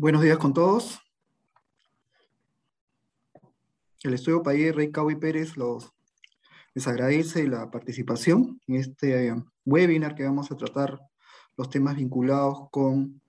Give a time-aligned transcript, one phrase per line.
[0.00, 1.00] Buenos días con todos.
[4.04, 5.92] El Estudio País Rey Cabo y Pérez los,
[6.72, 9.34] les agradece la participación en este
[9.64, 11.00] webinar que vamos a tratar
[11.56, 13.20] los temas vinculados con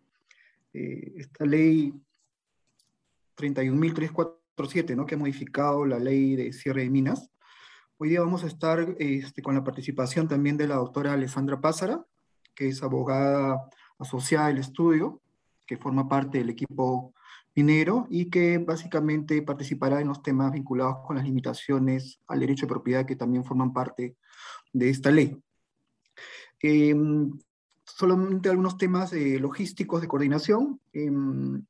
[0.73, 1.91] eh, esta ley
[3.35, 5.07] 31.347, ¿no?
[5.07, 7.31] que ha modificado la ley de cierre de minas.
[7.97, 12.05] Hoy día vamos a estar este, con la participación también de la doctora Alessandra Pázara,
[12.53, 13.59] que es abogada
[13.97, 15.19] asociada del estudio,
[15.69, 17.13] que forma parte del equipo
[17.55, 22.71] minero y que básicamente participará en los temas vinculados con las limitaciones al derecho de
[22.71, 24.15] propiedad que también forman parte
[24.73, 25.37] de esta ley.
[26.59, 27.37] Em,
[27.85, 30.81] solamente algunos temas eh, logísticos de coordinación.
[30.91, 31.63] Em,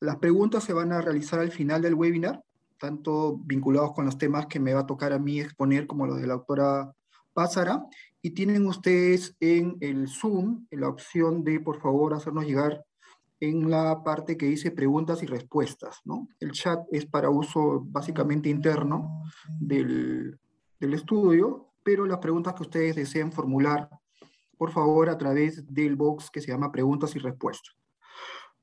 [0.00, 2.42] las preguntas se van a realizar al final del webinar,
[2.78, 6.18] tanto vinculados con los temas que me va a tocar a mí exponer como los
[6.18, 6.94] de la doctora
[7.34, 7.84] Pázara,
[8.26, 12.84] y tienen ustedes en el Zoom la opción de, por favor, hacernos llegar
[13.38, 16.26] en la parte que dice preguntas y respuestas, ¿no?
[16.40, 19.22] El chat es para uso básicamente interno
[19.60, 20.40] del,
[20.80, 23.88] del estudio, pero las preguntas que ustedes deseen formular,
[24.58, 27.76] por favor, a través del box que se llama preguntas y respuestas.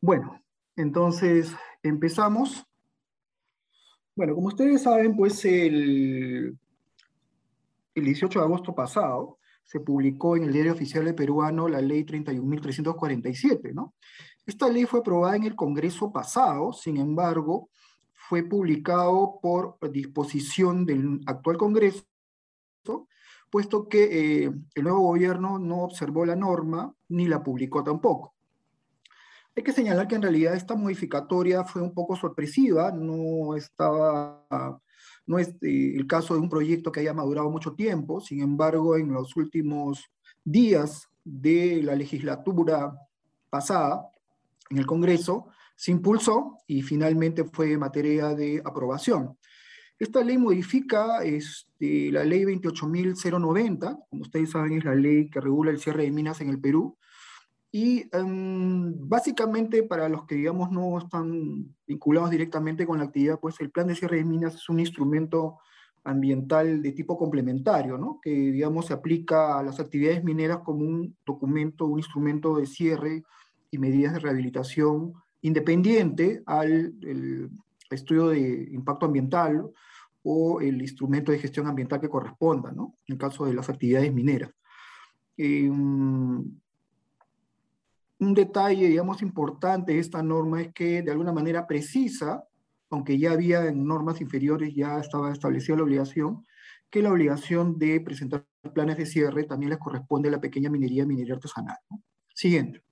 [0.01, 0.43] Bueno,
[0.75, 2.65] entonces empezamos.
[4.13, 6.59] Bueno, como ustedes saben, pues el,
[7.95, 12.03] el 18 de agosto pasado se publicó en el diario oficial de peruano la ley
[12.03, 13.93] 31.347, ¿no?
[14.45, 17.69] Esta ley fue aprobada en el Congreso pasado, sin embargo,
[18.11, 22.03] fue publicado por disposición del actual Congreso,
[23.49, 28.33] puesto que eh, el nuevo gobierno no observó la norma ni la publicó tampoco.
[29.55, 34.81] Hay que señalar que en realidad esta modificatoria fue un poco sorpresiva, no estaba,
[35.25, 38.97] no es eh, el caso de un proyecto que haya madurado mucho tiempo, sin embargo,
[38.97, 40.09] en los últimos
[40.43, 42.93] días de la legislatura
[43.49, 44.09] pasada,
[44.69, 49.37] en el Congreso, se impulsó y finalmente fue materia de aprobación.
[49.99, 55.71] Esta ley modifica este, la ley 28.090, como ustedes saben es la ley que regula
[55.71, 56.97] el cierre de minas en el Perú,
[57.75, 63.59] y em, básicamente para los que digamos no están vinculados directamente con la actividad, pues
[63.61, 65.57] el plan de cierre de minas es un instrumento
[66.03, 68.19] ambiental de tipo complementario, ¿no?
[68.21, 73.23] que digamos se aplica a las actividades mineras como un documento, un instrumento de cierre
[73.71, 76.93] y medidas de rehabilitación independiente al
[77.89, 79.67] estudio de impacto ambiental
[80.21, 82.97] o el instrumento de gestión ambiental que corresponda, ¿no?
[83.07, 84.51] en el caso de las actividades mineras.
[85.35, 86.61] Em,
[88.23, 92.43] un detalle, digamos, importante de esta norma es que de alguna manera precisa,
[92.89, 96.45] aunque ya había en normas inferiores, ya estaba establecida la obligación,
[96.89, 101.05] que la obligación de presentar planes de cierre también les corresponde a la pequeña minería,
[101.05, 101.77] minería artesanal.
[102.33, 102.83] Siguiente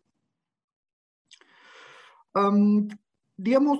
[3.37, 3.79] digamos,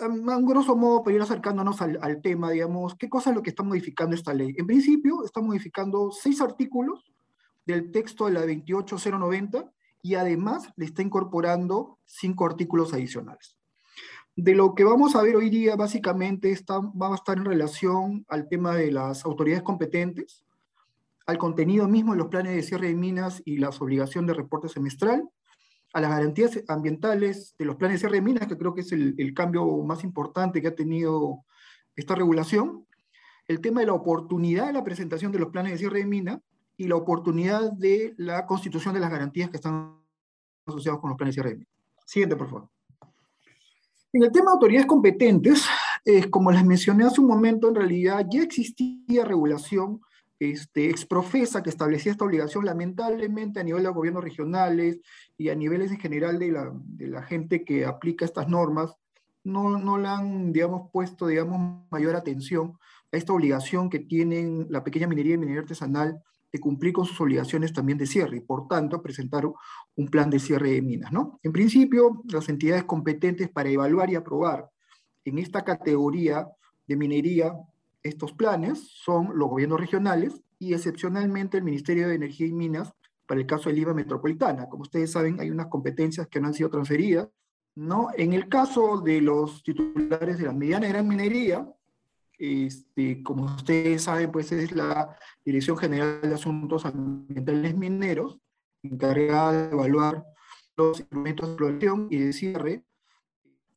[0.00, 3.50] a un grosso modo, para ir acercándonos al, tema, digamos, ¿qué cosa es lo que
[3.50, 4.54] está modificando esta ley?
[4.56, 7.12] En principio, está modificando seis artículos
[7.66, 9.72] del texto de la 28090
[10.02, 13.56] y además le está incorporando cinco artículos adicionales.
[14.36, 18.24] De lo que vamos a ver hoy día, básicamente, está, va a estar en relación
[18.28, 20.44] al tema de las autoridades competentes,
[21.26, 24.68] al contenido mismo de los planes de cierre de minas y las obligaciones de reporte
[24.68, 25.28] semestral,
[25.92, 28.92] a las garantías ambientales de los planes de cierre de minas, que creo que es
[28.92, 31.44] el, cambio más importante que ha tenido
[31.96, 32.86] esta regulación,
[33.48, 36.40] el tema de la oportunidad de la presentación de los planes de cierre de mina
[36.80, 39.98] y la oportunidad de la constitución de las garantías que están
[40.64, 41.66] asociadas con los planes mina.
[42.06, 42.68] Siguiente, por favor.
[44.14, 45.66] En el tema de autoridades competentes,
[46.30, 50.00] como les mencioné hace un momento, en realidad ya existía regulación
[50.38, 55.00] este, exprofesa que establecía esta obligación, lamentablemente a nivel de los gobiernos regionales
[55.36, 58.96] y a niveles en general de la, de la gente que aplica estas normas,
[59.44, 62.78] no, no le han, digamos, puesto, digamos, mayor atención
[63.12, 66.22] a esta obligación que tienen la pequeña minería y minería artesanal
[66.52, 70.38] de cumplir con sus obligaciones también de cierre y, por tanto, presentar un plan de
[70.38, 71.38] cierre de minas, ¿no?
[71.42, 74.68] En principio, las entidades competentes para evaluar y aprobar
[75.24, 76.48] en esta categoría
[76.86, 77.52] de minería
[78.02, 82.92] estos planes son los gobiernos regionales y excepcionalmente el Ministerio de Energía y Minas
[83.26, 84.68] para el caso del IVA metropolitana.
[84.68, 87.28] Como ustedes saben, hay unas competencias que no han sido transferidas.
[87.76, 88.08] ¿no?
[88.16, 91.66] En el caso de los titulares de la mediana y gran minería,
[92.40, 98.38] este, como ustedes saben, pues es la Dirección General de Asuntos Ambientales Mineros,
[98.82, 100.24] encargada de evaluar
[100.76, 102.84] los instrumentos de explotación y de cierre.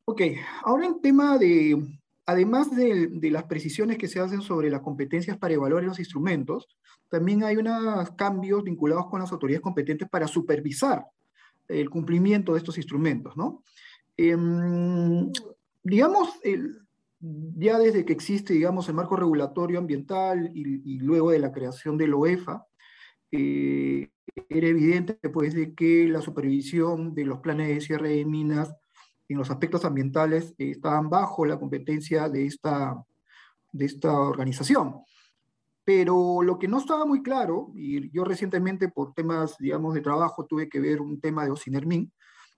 [0.05, 0.21] Ok,
[0.63, 5.53] ahora en tema de además de, las precisiones que se hacen sobre las competencias para
[5.53, 6.67] evaluar los instrumentos,
[7.09, 11.05] también hay unos cambios vinculados con las autoridades competentes para supervisar
[11.67, 13.63] el cumplimiento de estos instrumentos, ¿no?
[14.15, 15.31] Em,
[15.83, 16.39] digamos,
[17.55, 22.07] ya desde que existe, digamos, el marco regulatorio ambiental y, luego de la creación de
[22.07, 22.67] la OEFA,
[23.31, 24.09] eh,
[24.49, 28.75] era evidente pues, de que la supervisión de los planes de cierre de minas
[29.29, 33.01] en los aspectos ambientales estaban bajo la competencia de esta,
[33.71, 34.97] de esta organización.
[35.85, 40.45] Pero lo que no estaba muy claro, y yo recientemente por temas, digamos, de trabajo
[40.45, 42.11] tuve que ver un tema de Ocinermin,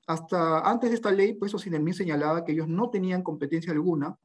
[0.07, 4.15] hasta antes de esta ley, pues Ocinermin señalaba que ellos no tenían competencia alguna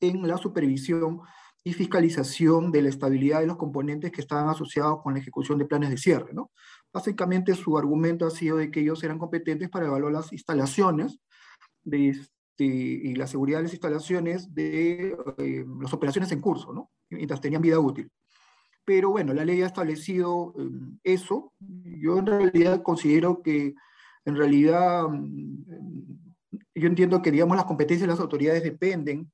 [0.00, 1.20] en la supervisión
[1.62, 5.66] y fiscalización de la estabilidad de los componentes que estaban asociados con la ejecución de
[5.66, 6.32] planes de cierre.
[6.32, 6.50] ¿no?
[6.92, 11.20] Básicamente su argumento ha sido de que ellos eran competentes para evaluar las instalaciones
[11.82, 16.90] de este, y la seguridad de las instalaciones de eh, las operaciones en curso, ¿no?
[17.10, 18.10] mientras tenían vida útil.
[18.84, 21.52] Pero bueno, la ley ha establecido em, eso.
[21.60, 23.74] Yo en realidad considero que,
[24.24, 25.64] en realidad, mm,
[26.74, 29.30] yo entiendo que, digamos, las competencias de las autoridades dependen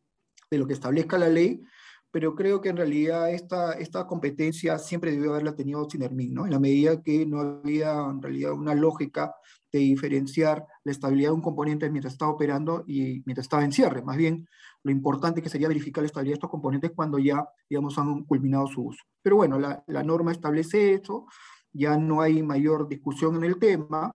[0.51, 1.63] de lo que establezca la ley,
[2.11, 6.47] pero creo que en realidad esta, esta competencia siempre debió haberla tenido Sinermin, ¿no?
[6.47, 9.35] En la medida que no había en realidad una lógica
[9.73, 14.03] de diferenciar la estabilidad de un componente mientras estaba operando y mientras estaba en cierre.
[14.03, 14.49] Más bien,
[14.83, 18.67] lo importante que sería verificar la estabilidad de estos componentes cuando ya, digamos, han culminado
[18.67, 19.03] su uso.
[19.21, 21.27] Pero bueno, la, norma establece eso,
[21.73, 24.13] ya no hay mayor discusión en el tema.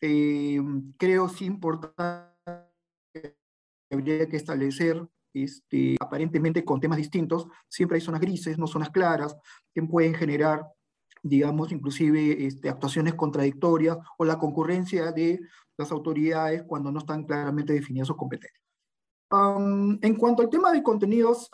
[0.00, 0.58] Eh,
[0.96, 2.37] creo sí importante
[3.90, 9.36] habría que establecer este, aparentemente con temas distintos, siempre hay zonas grises, no zonas claras,
[9.74, 10.66] que pueden generar,
[11.22, 15.40] digamos, inclusive este, actuaciones contradictorias o la concurrencia de
[15.76, 18.62] las autoridades cuando no están claramente definidas sus competencias.
[19.30, 21.50] en cuanto al tema de contenidos,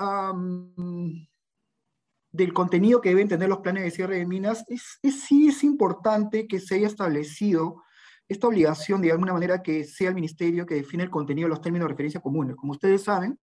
[2.33, 6.47] del contenido que deben tener los planes de cierre de minas, es, sí es importante
[6.47, 7.83] que se haya establecido
[8.29, 11.61] esta obligación, de alguna manera, que sea el ministerio que define el contenido de los
[11.61, 12.57] términos de referencia comunes.
[12.57, 13.39] Como ustedes saben,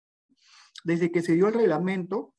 [0.85, 2.35] desde que se dio el reglamento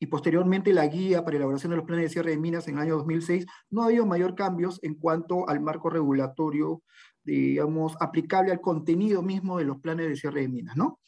[0.00, 2.82] y posteriormente la guía para elaboración de los planes de cierre de minas en el
[2.82, 6.82] año 2006, no ha habido mayor cambios en cuanto al marco regulatorio,
[7.24, 11.00] digamos, aplicable al contenido mismo de los planes de cierre de minas, ¿no?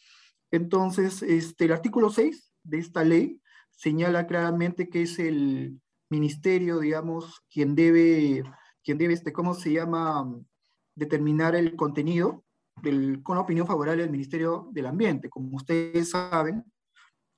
[0.51, 3.41] Entonces, este, el artículo 6 de esta ley
[3.71, 5.81] señala claramente que es el
[6.11, 8.43] ministerio, digamos, quien debe,
[8.83, 10.29] quien debe, este, ¿cómo se llama?,
[11.01, 12.45] determinar el contenido
[12.83, 15.31] del, con opinión favorable del Ministerio del Ambiente.
[15.31, 16.63] Como ustedes saben,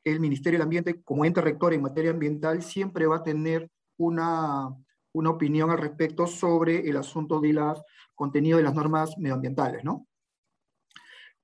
[0.05, 4.69] el Ministerio del Ambiente, como ente rector en materia ambiental, siempre va a tener una,
[5.13, 7.81] una opinión al respecto sobre el asunto de los
[8.15, 10.07] contenido de las normas medioambientales, ¿no?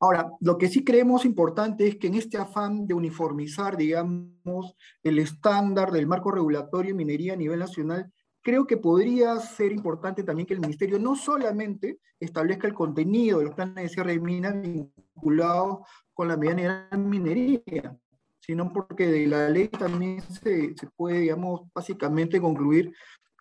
[0.00, 5.19] Ahora, lo que sí creemos importante es que en este afán de uniformizar, digamos, el
[5.19, 8.12] estándar del marco regulatorio en minería a nivel nacional,
[8.49, 13.45] creo que podría ser importante también que el Ministerio no solamente establezca el contenido de
[13.45, 15.81] los planes de cierre de minas vinculados
[16.15, 17.95] con la mediana minería,
[18.41, 22.95] sino porque de la ley también se, se puede, digamos, básicamente concluir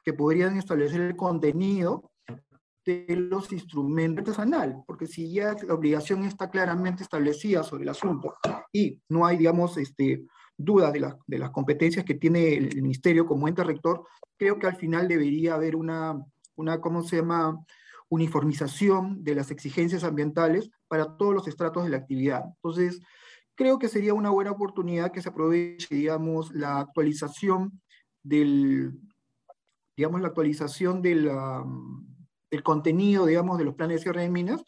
[0.04, 2.12] que podrían establecer el contenido
[2.86, 8.36] de los instrumentos artesanal, porque si ya la obligación está claramente establecida sobre el asunto
[8.74, 10.26] y no hay, digamos, este,
[10.58, 14.04] dudas de, de, las competencias que tiene el, ministerio como ente rector,
[14.38, 16.20] creo que al final debería haber una,
[16.56, 17.64] una, ¿cómo se llama?,
[18.10, 22.44] uniformización de las exigencias ambientales para todos los estratos de la actividad.
[22.56, 23.02] Entonces,
[23.56, 27.82] creo que sería una buena oportunidad que se aproveche, digamos, la actualización
[28.24, 28.98] del,
[29.98, 31.30] digamos, la actualización del
[32.64, 34.64] contenido, digamos, de los planes de cierre de minas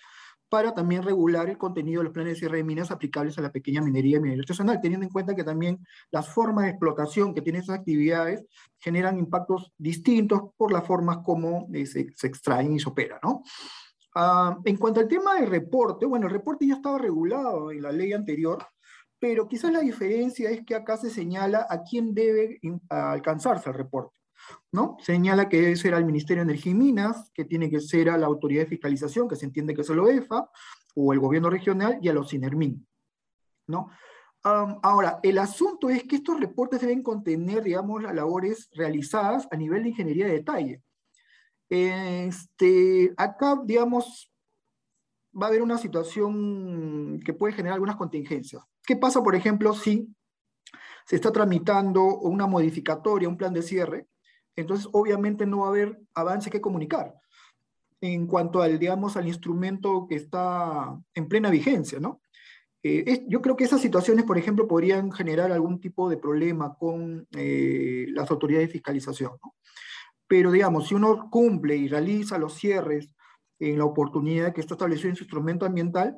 [0.50, 3.52] para también regular el contenido de los planes de cierre de minas aplicables a la
[3.52, 7.42] pequeña minería y minería artesanal, teniendo en cuenta que también las formas de explotación que
[7.42, 8.44] tienen esas actividades
[8.80, 13.44] generan impactos distintos por las formas como eh, se, extraen y se operan, ¿no?
[14.16, 17.92] Ah, en cuanto al tema del reporte, bueno, el reporte ya estaba regulado en la
[17.92, 18.66] ley anterior,
[19.20, 24.19] pero quizás la diferencia es que acá se señala a quién debe alcanzarse el reporte.
[24.72, 24.98] ¿No?
[25.02, 28.18] Señala que debe ser al Ministerio de Energía y Minas, que tiene que ser a
[28.18, 30.50] la Autoridad de Fiscalización, que se entiende que es el OEFA,
[30.96, 32.86] o el Gobierno Regional, y a los CINERMIN,
[33.68, 33.90] ¿no?
[34.42, 39.84] ahora, el asunto es que estos reportes deben contener, digamos, las labores realizadas a nivel
[39.84, 40.82] de ingeniería de detalle.
[41.70, 44.32] Este, acá, digamos,
[45.40, 48.64] va a haber una situación que puede generar algunas contingencias.
[48.86, 50.08] ¿Qué pasa, por ejemplo, si
[51.06, 54.08] se está tramitando una modificatoria, un plan de cierre,
[54.60, 57.14] entonces obviamente no va a haber avance que comunicar
[58.02, 62.22] en cuanto al, digamos, al instrumento que está en plena vigencia, ¿no?
[62.82, 67.28] Eh, yo creo que esas situaciones, por ejemplo, podrían generar algún tipo de problema con
[67.36, 69.56] eh, las autoridades de fiscalización, ¿no?
[70.28, 73.16] Pero, digamos, si uno cumple y realiza los cierres
[73.58, 76.18] en la oportunidad que está establecido en su instrumento ambiental,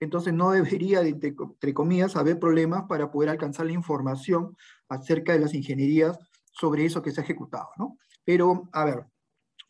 [0.00, 4.56] entonces no debería, entre comillas, haber problemas para poder alcanzar la información
[4.88, 6.18] acerca de las ingenierías
[6.58, 7.98] sobre eso que se ha ejecutado, ¿no?
[8.24, 9.06] Pero, a ver,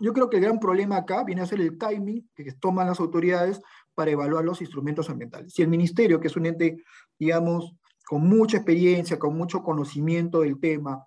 [0.01, 3.01] yo creo que el gran problema acá viene a ser el timing que toman las
[3.01, 3.61] autoridades
[3.95, 5.53] para evaluar los instrumentos ambientales.
[5.53, 6.85] Si el ministerio, que es un ente,
[7.19, 7.75] digamos,
[8.07, 11.05] con mucha experiencia, con mucho conocimiento del tema,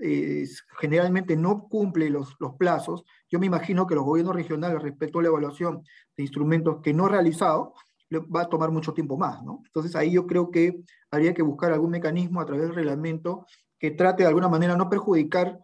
[0.00, 0.46] eh,
[0.78, 5.28] generalmente no cumple los, plazos, yo me imagino que los gobiernos regionales respecto a la
[5.28, 5.82] evaluación
[6.16, 7.74] de instrumentos que no ha realizado,
[8.12, 9.62] va a tomar mucho tiempo más, ¿no?
[9.64, 13.46] Entonces ahí yo creo que habría que buscar algún mecanismo a través del reglamento
[13.90, 15.60] trate de alguna manera no perjudicar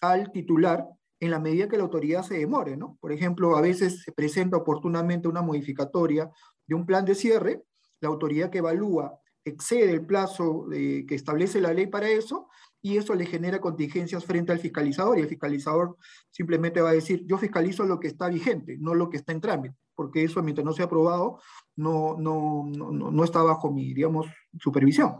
[0.00, 0.88] al titular
[1.20, 2.76] en la medida que la autoridad se demore.
[3.00, 6.30] Por ejemplo, a veces se presenta oportunamente una modificatoria
[6.66, 7.62] de un plan de cierre,
[8.00, 12.48] la autoridad que evalúa excede el plazo que establece la ley para eso,
[12.80, 15.96] y eso le genera contingencias frente al fiscalizador, y el fiscalizador
[16.30, 19.40] simplemente va a decir, yo fiscalizo lo que está vigente, no lo que está en
[19.40, 21.38] trámite, porque eso mientras no sea aprobado,
[21.76, 24.26] no, no, no, no está bajo mi, digamos,
[24.58, 25.14] supervisión.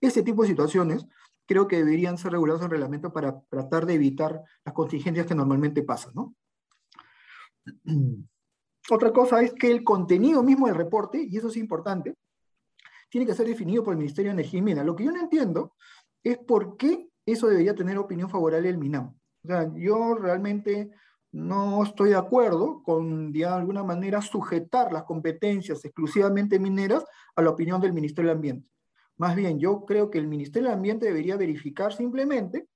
[0.00, 1.06] Ese tipo de situaciones
[1.46, 5.82] creo que deberían ser regulados en reglamento para tratar de evitar las contingencias que normalmente
[5.82, 6.34] pasan, ¿no?
[8.90, 12.14] Otra cosa es que el contenido mismo del reporte, y eso es importante,
[13.08, 14.84] tiene que ser definido por el Ministerio de Energía y Minas.
[14.84, 15.74] Lo que yo no entiendo
[16.22, 19.14] es por qué eso debería tener opinión favorable del MINAM.
[19.44, 20.90] O sea, yo realmente
[21.32, 27.50] no estoy de acuerdo con, de alguna manera, sujetar las competencias exclusivamente mineras a la
[27.50, 28.68] opinión del Ministerio del Ambiente.
[29.16, 32.68] Más bien, yo creo que el Ministerio del Ambiente debería verificar simplemente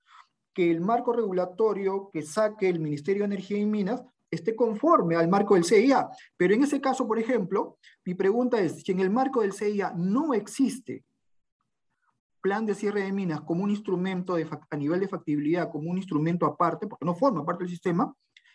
[0.54, 5.28] que el marco regulatorio que saque el Ministerio de Energía y Minas esté conforme al
[5.28, 6.08] marco del CIA.
[6.36, 9.94] Pero en ese caso, por ejemplo, mi pregunta es, si en el marco del CIA
[9.96, 11.04] no existe
[12.40, 14.36] plan de cierre de minas como un instrumento
[14.70, 18.14] a nivel de factibilidad, como un instrumento aparte, porque no forma parte del sistema,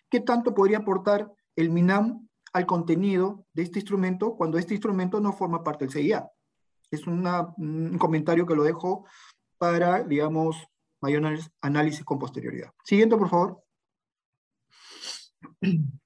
[0.10, 5.34] ¿qué tanto podría aportar el MINAM al contenido de este instrumento cuando este instrumento no
[5.34, 6.30] forma parte del CIA?
[6.94, 9.08] Es un comentario que lo dejo
[9.58, 10.68] para, digamos,
[11.02, 12.72] mayor análisis con posterioridad.
[12.84, 13.64] Siguiente, por favor.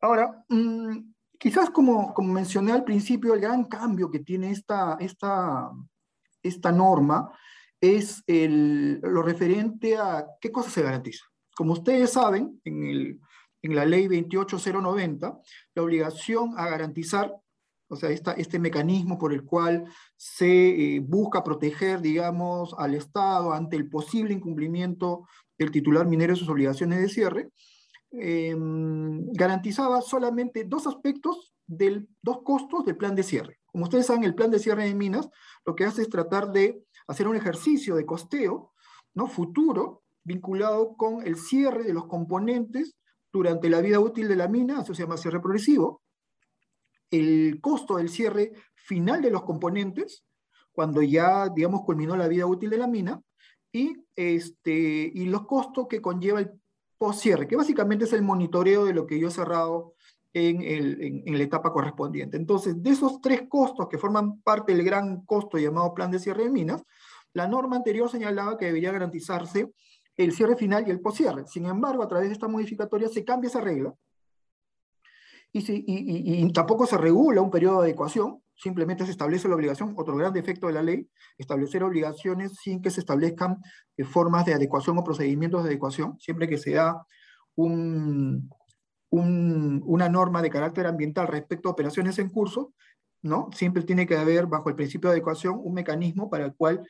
[0.00, 5.70] Ahora, mm, quizás como, como mencioné al principio, el gran cambio que tiene esta, esta,
[6.42, 7.32] esta norma
[7.80, 11.24] es el, lo referente a qué cosas se garantiza.
[11.54, 13.20] Como ustedes saben, en, el,
[13.62, 15.38] en la ley 28090,
[15.74, 17.39] la obligación a garantizar
[17.90, 19.84] o sea, este mecanismo por el cual
[20.16, 25.26] se eh, busca proteger, digamos, al Estado ante el posible incumplimiento
[25.58, 27.50] del titular minero de sus obligaciones de cierre,
[28.12, 33.58] em, garantizaba solamente dos aspectos, del, dos costos del plan de cierre.
[33.66, 35.28] Como ustedes saben, el plan de cierre de minas
[35.64, 38.72] lo que hace es tratar de hacer un ejercicio de costeo
[39.14, 39.26] ¿no?
[39.26, 42.96] futuro vinculado con el cierre de los componentes
[43.32, 46.02] durante la vida útil de la mina, eso se llama cierre progresivo,
[47.10, 50.24] el costo del cierre final de los componentes,
[50.72, 53.20] cuando ya, digamos, culminó la vida útil de la mina,
[53.72, 54.72] y, este,
[55.14, 56.50] y los costos que conlleva el
[56.98, 59.94] post-cierre, que básicamente es el monitoreo de lo que yo he cerrado
[60.32, 62.36] en, el, en, la etapa correspondiente.
[62.36, 66.44] Entonces, de esos tres costos que forman parte del gran costo llamado plan de cierre
[66.44, 66.82] de minas,
[67.32, 69.72] la norma anterior señalaba que debería garantizarse
[70.16, 71.46] el cierre final y el post-cierre.
[71.46, 73.94] Sin embargo, a través de esta modificatoria se cambia esa regla
[75.52, 80.32] y, tampoco se regula un periodo de adecuación, simplemente se establece la obligación, otro gran
[80.32, 83.58] defecto de la ley, establecer obligaciones sin que se establezcan
[83.96, 87.04] eh, formas de adecuación o procedimientos de adecuación, siempre que se da
[87.56, 88.48] un,
[89.10, 92.74] una norma de carácter ambiental respecto a operaciones en curso,
[93.22, 93.50] ¿no?
[93.54, 96.86] Siempre tiene que haber, bajo el principio de adecuación, un mecanismo para el cual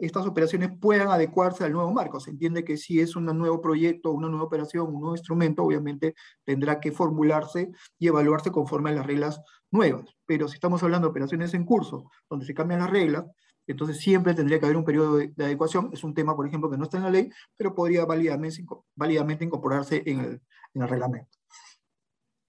[0.00, 2.20] estas operaciones puedan adecuarse al nuevo marco.
[2.20, 6.14] Se entiende que si es un nuevo proyecto, una nueva operación, un nuevo instrumento, obviamente
[6.44, 10.14] tendrá que formularse y evaluarse conforme a las reglas nuevas.
[10.26, 13.24] Pero si estamos hablando de operaciones en curso, donde se cambian las reglas,
[13.66, 15.90] entonces siempre tendría que haber un periodo de, adecuación.
[15.92, 20.02] Es un tema, por ejemplo, que no está en la ley, pero podría válidamente, incorporarse
[20.06, 20.40] en
[20.74, 21.36] el reglamento.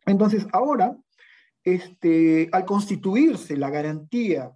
[0.06, 0.98] Entonces, ahora,
[1.68, 4.54] este, al constituirse la garantía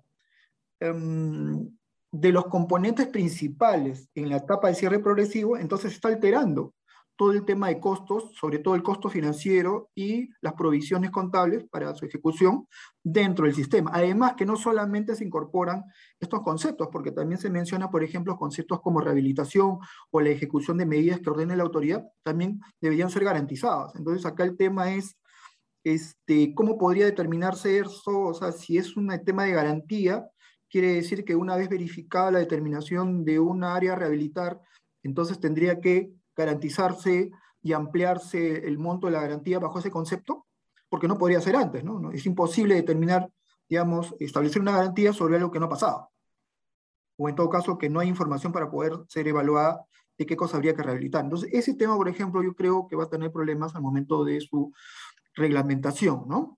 [0.80, 1.70] um,
[2.10, 6.74] de los componentes principales en la etapa de cierre progresivo, entonces está alterando
[7.18, 11.94] todo el tema de costos, sobre todo el costo financiero y las provisiones contables para
[11.96, 12.66] su ejecución
[13.04, 13.92] dentro del sistema.
[13.94, 15.84] Además que no solamente se incorporan
[16.18, 19.80] estos conceptos, porque también se menciona, por ejemplo, conceptos como rehabilitación
[20.12, 23.94] o la ejecución de medidas que ordene la autoridad, también deberían ser garantizados.
[23.96, 25.18] Entonces acá el tema es
[25.84, 30.28] este, cómo podría determinarse eso, o sea, si es un tema de garantía,
[30.70, 34.60] quiere decir que una vez verificada la determinación de una área a rehabilitar,
[35.04, 40.48] entonces tendría que garantizarse y ampliarse el monto de la garantía bajo ese concepto,
[40.90, 42.12] porque no podría ser antes, ¿no?
[42.12, 43.30] Es imposible determinar,
[43.70, 46.10] digamos, establecer una garantía sobre algo que no ha pasado.
[47.18, 49.86] O en todo caso, que no hay información para poder ser evaluada
[50.18, 51.24] de qué cosa habría que rehabilitar.
[51.24, 54.42] Entonces, ese tema, por ejemplo, yo creo que va a tener problemas al momento de
[54.42, 54.74] su
[55.36, 56.58] reglamentación, ¿no?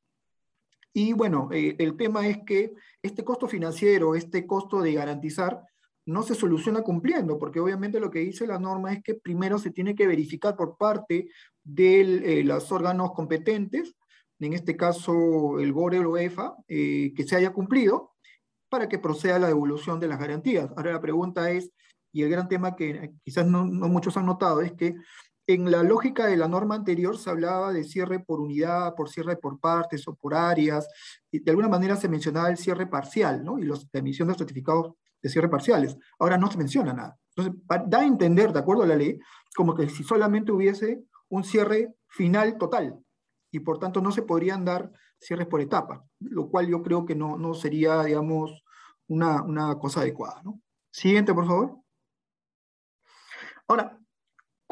[0.94, 5.64] Y bueno, eh, el tema es que este costo financiero, este costo de garantizar,
[6.06, 9.72] no se soluciona cumpliendo, porque obviamente lo que dice la norma es que primero se
[9.72, 11.30] tiene que verificar por parte
[11.64, 13.96] de eh, los órganos competentes,
[14.40, 18.12] en este caso el GORE o EFA, eh, que se haya cumplido
[18.70, 20.70] para que proceda la devolución de las garantías.
[20.76, 21.72] Ahora la pregunta es,
[22.12, 24.96] y el gran tema que quizás no muchos han notado, es que
[25.48, 29.36] en la lógica de la norma anterior se hablaba de cierre por unidad, por cierre
[29.36, 30.88] por partes o por áreas,
[31.32, 33.60] y de alguna manera se mencionaba el cierre parcial, ¿no?
[33.60, 35.98] Y los, la emisión de certificados de cierre parciales.
[36.20, 37.18] Ahora no se menciona nada.
[37.36, 39.20] Entonces, da a entender, de acuerdo a la ley,
[39.56, 43.00] como que si solamente hubiese un cierre final total,
[43.52, 47.16] y por tanto no se podrían dar cierres por etapa, lo cual yo creo que
[47.16, 48.64] no, no sería, digamos,
[49.08, 50.62] una, una cosa adecuada, ¿no?
[50.92, 51.78] Siguiente, por favor.
[53.68, 53.98] Ahora,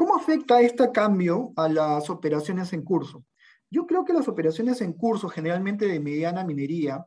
[0.02, 3.24] ¿Cómo afecta este cambio a las operaciones en curso?
[3.70, 7.06] Yo creo que las operaciones en curso, generalmente de mediana minería,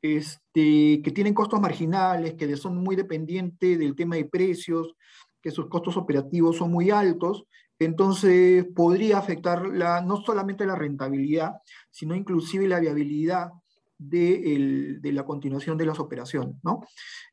[0.00, 4.94] este, que tienen costos marginales, que son muy dependientes del tema de precios,
[5.42, 7.44] que sus costos operativos son muy altos,
[7.78, 11.56] entonces podría afectar la, no solamente la rentabilidad,
[11.90, 13.50] sino inclusive la viabilidad
[13.98, 16.56] de, de la continuación de las operaciones.
[16.62, 16.80] ¿no?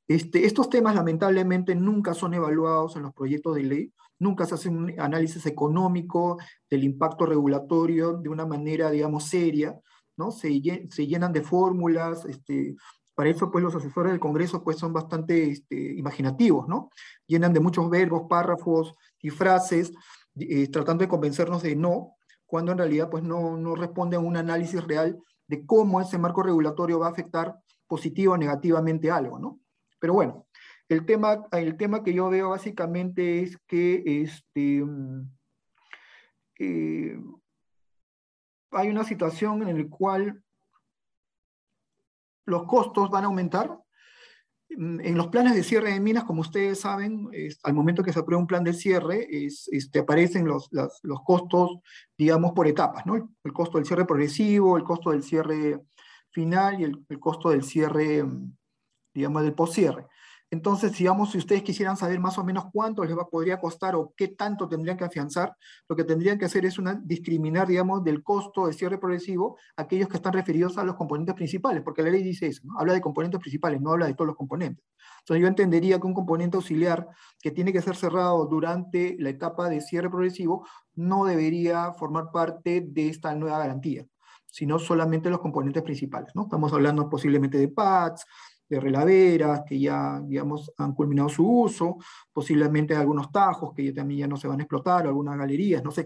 [0.09, 4.69] Este, estos temas lamentablemente nunca son evaluados en los proyectos de ley, nunca se hace
[4.69, 6.37] un análisis económico
[6.69, 9.79] del impacto regulatorio de una manera, digamos, seria,
[10.17, 10.31] ¿no?
[10.31, 12.75] Se, llenan de fórmulas, este,
[13.15, 16.89] para eso, pues, los asesores del Congreso, pues, son bastante este, imaginativos, ¿no?
[17.25, 19.93] Llenan de muchos verbos, párrafos y frases,
[20.35, 24.35] eh, tratando de convencernos de no, cuando en realidad, pues, no, no responde a un
[24.35, 27.55] análisis real de cómo ese marco regulatorio va a afectar
[27.87, 29.59] positivo o negativamente algo, ¿no?
[29.99, 30.45] Pero bueno,
[30.89, 35.31] el tema, el tema que yo veo básicamente es que este, mm,
[36.59, 37.19] eh,
[38.71, 40.43] hay una situación en la cual
[42.45, 43.79] los costos van a aumentar.
[44.71, 47.29] Mm, en los planes de cierre de minas, como ustedes saben,
[47.63, 51.77] al momento que se aprueba un plan de cierre, este, aparecen los, los, costos,
[52.17, 53.15] digamos, por etapas, ¿no?
[53.43, 55.79] El, costo del cierre progresivo, el costo del cierre
[56.31, 58.57] final y el, el costo del cierre, mm,
[59.13, 60.07] digamos, del poscierre.
[60.51, 64.29] Entonces, digamos, si ustedes quisieran saber más o menos cuánto les podría costar o qué
[64.29, 65.55] tanto tendrían que afianzar,
[65.87, 70.09] lo que tendrían que hacer es una, discriminar, digamos, del costo de cierre progresivo aquellos
[70.09, 73.39] que están referidos a los componentes principales, porque la ley dice eso, habla de componentes
[73.39, 74.83] principales, no habla de todos los componentes.
[75.19, 77.07] Entonces, yo entendería que un componente auxiliar
[77.39, 82.81] que tiene que ser cerrado durante la etapa de cierre progresivo no debería formar parte
[82.81, 84.05] de esta nueva garantía
[84.51, 86.31] sino solamente los componentes principales.
[86.35, 86.43] ¿no?
[86.43, 88.25] Estamos hablando posiblemente de PADs,
[88.69, 91.97] de relaveras que ya, digamos, han culminado su uso,
[92.31, 95.91] posiblemente algunos tajos que ya también ya no se van a explotar, algunas galerías, no
[95.91, 96.05] sé,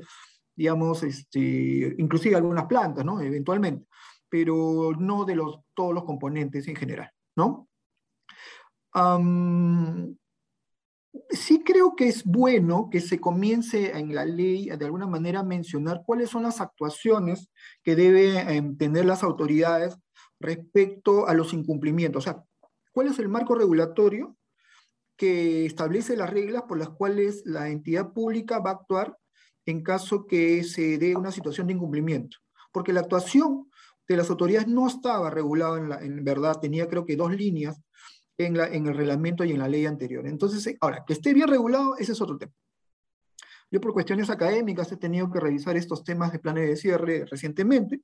[0.56, 3.20] digamos, este, inclusive algunas plantas, ¿no?
[3.20, 3.88] Eventualmente,
[4.30, 7.68] pero no de los, todos los componentes en general, ¿no?
[11.30, 15.44] sí creo que es bueno que se comience en la ley de alguna manera a
[15.44, 17.50] mencionar cuáles son las actuaciones
[17.84, 19.98] que deben tener las autoridades
[20.40, 22.24] respecto a los incumplimientos.
[22.24, 22.44] O sea,
[22.94, 24.38] ¿Cuál es el marco regulatorio
[25.18, 29.18] que establece las reglas por las cuales la entidad pública va a actuar
[29.66, 32.38] en caso que se dé una situación de incumplimiento?
[32.72, 33.70] Porque la actuación
[34.08, 37.82] de las autoridades no estaba regulada en, verdad, tenía creo que dos líneas
[38.38, 40.28] en, en el reglamento y en la ley anterior.
[40.28, 42.54] Entonces, eh, ahora, que esté bien regulado, ese es otro tema.
[43.72, 48.02] Yo por cuestiones académicas he tenido que revisar estos temas de planes de cierre recientemente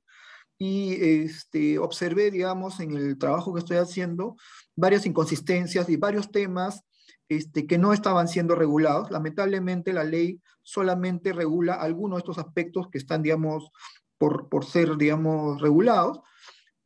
[0.58, 4.36] y este, observé, digamos, en el trabajo que estoy haciendo,
[4.80, 6.82] varias inconsistencias y varios temas
[7.28, 9.10] este, que no estaban siendo regulados.
[9.10, 13.70] Lamentablemente la ley solamente regula algunos de estos aspectos que están, digamos,
[14.18, 16.20] por, por ser, digamos, regulados,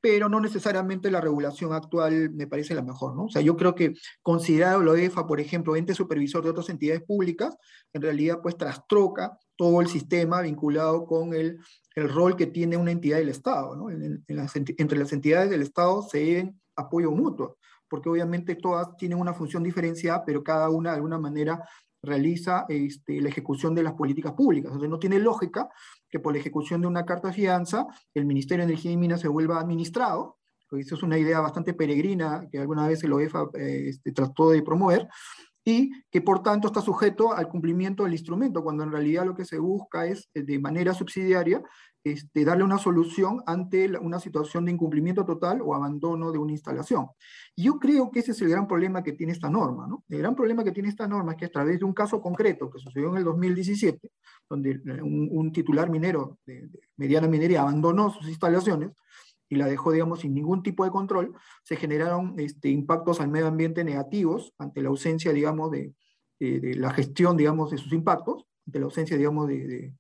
[0.01, 3.25] pero no necesariamente la regulación actual me parece la mejor, ¿no?
[3.25, 7.03] O sea, yo creo que considerado lo EFA, por ejemplo, ente supervisor de otras entidades
[7.03, 7.57] públicas,
[7.95, 11.59] en realidad pues trastroca todo el sistema vinculado con el,
[11.95, 13.89] el rol que tiene una entidad del Estado, ¿no?
[13.89, 17.57] entre las entidades del Estado se deben apoyo mutuo
[17.89, 21.63] porque obviamente todas tienen una función diferenciada, pero cada una de alguna manera
[22.05, 24.69] realiza este, la ejecución de las políticas públicas.
[24.69, 25.69] Entonces no tiene lógica
[26.09, 29.21] que por la ejecución de una carta de fianza el Ministerio de Energía y Minas
[29.21, 33.49] se vuelva administrado, porque eso es una idea bastante peregrina que alguna vez el OEFA
[33.55, 35.09] eh, este, trató de promover,
[35.65, 39.45] y que por tanto está sujeto al cumplimiento del instrumento, cuando en realidad lo que
[39.45, 41.63] se busca es eh, de manera subsidiaria
[42.05, 47.07] este, darle una solución ante una situación de incumplimiento total o abandono de una instalación.
[47.57, 49.87] Y yo creo que ese es el gran problema que tiene esta norma.
[49.87, 50.05] ¿no?
[50.11, 52.71] El gran problema que tiene esta norma es que a través de un caso concreto
[52.71, 54.11] que sucedió en el 2017,
[54.51, 58.91] donde eh, un, titular minero de mediana minería abandonó sus instalaciones,
[59.49, 63.47] y la dejó, digamos, sin ningún tipo de control, se generaron este, impactos al medio
[63.47, 65.95] ambiente negativos ante la ausencia, digamos, de,
[66.41, 69.95] de, la gestión, digamos, de sus impactos, ante la ausencia, digamos, de,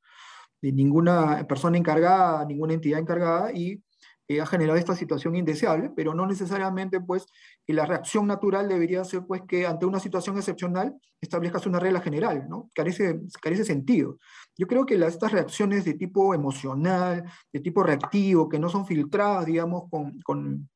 [0.62, 3.82] de ninguna persona encargada, ninguna entidad encargada, y
[4.26, 7.26] eh, ha generado esta situación indeseable, pero no necesariamente pues
[7.72, 12.46] la reacción natural debería ser pues que ante una situación excepcional establezcas una regla general,
[12.48, 12.68] ¿no?
[12.74, 14.18] Carece, carece sentido.
[14.56, 19.46] Yo creo que estas reacciones de tipo emocional, de tipo reactivo, que no son filtradas,
[19.46, 20.68] digamos, con, con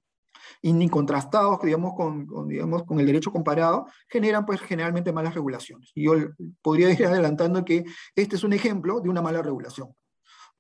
[0.63, 5.35] y ni contrastados, digamos con, con, digamos, con el derecho comparado, generan pues generalmente malas
[5.35, 5.91] regulaciones.
[5.95, 6.15] Y yo
[6.63, 9.95] podría ir adelantando que este es un ejemplo de una mala regulación.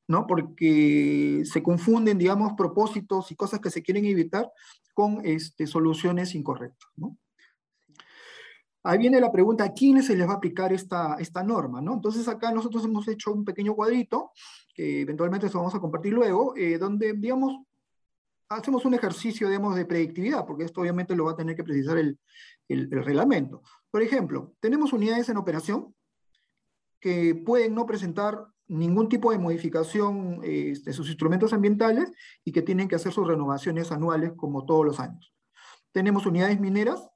[0.09, 0.27] ¿no?
[0.27, 4.51] Porque se confunden, digamos, propósitos y cosas que se quieren evitar
[4.99, 6.89] con este, soluciones incorrectas.
[8.83, 11.81] Ahí viene la pregunta, ¿a quiénes se les va a aplicar esta, esta norma?
[11.81, 11.95] ¿no?
[11.95, 14.33] Entonces acá nosotros hemos hecho un pequeño cuadrito,
[14.75, 17.65] que eventualmente se vamos a compartir luego, eh, donde, digamos,
[18.49, 21.97] hacemos un ejercicio, digamos, de predictividad, porque esto obviamente lo va a tener que precisar
[21.99, 23.63] el reglamento.
[23.93, 25.95] Por ejemplo, tenemos unidades en operación
[26.99, 32.13] que pueden no presentar ningún tipo de modificación de este, sus instrumentos ambientales
[32.45, 35.33] y que tienen que hacer sus renovaciones anuales como todos los años.
[35.93, 37.09] Tenemos unidades mineras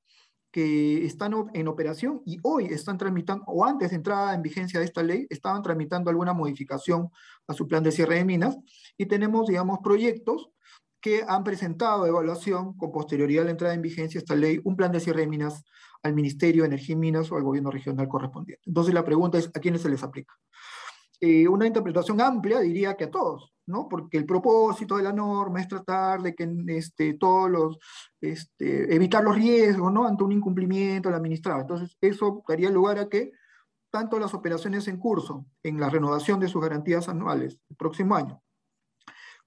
[0.50, 4.86] que están en operación y hoy están tramitando, o antes de entrada en vigencia de
[4.86, 7.08] esta ley, estaban tramitando alguna modificación
[7.46, 8.58] a su plan de cierre de minas
[8.98, 10.50] y tenemos, digamos, proyectos
[11.00, 14.76] que han presentado evaluación con posterioridad a la entrada en vigencia de esta ley, un
[14.76, 15.64] plan de cierre de minas
[16.02, 18.62] al Ministerio de Energía y Minas o al gobierno regional correspondiente.
[18.66, 20.34] Entonces la pregunta es, ¿a quiénes se les aplica?
[21.24, 23.88] Eh, una interpretación amplia diría que a todos, ¿no?
[23.88, 27.78] Porque el propósito de la norma es tratar de que este, todos los,
[28.20, 30.04] este, evitar los riesgos, ¿no?
[30.04, 31.60] Ante un incumplimiento del administrado.
[31.60, 33.30] Entonces, eso daría lugar a que
[33.92, 38.42] tanto las operaciones en curso, en la renovación de sus garantías anuales el próximo año,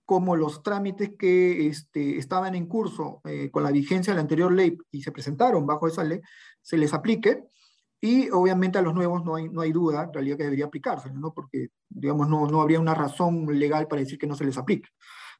[0.05, 4.53] como los trámites que este, estaban en curso eh, con la vigencia de la anterior
[4.53, 6.21] ley y se presentaron bajo esa ley,
[6.61, 7.43] se les aplique,
[8.01, 11.11] y obviamente a los nuevos no hay, no hay duda, en realidad, que debería aplicarse,
[11.11, 11.33] ¿no?
[11.33, 14.89] porque digamos, no, no habría una razón legal para decir que no se les aplique,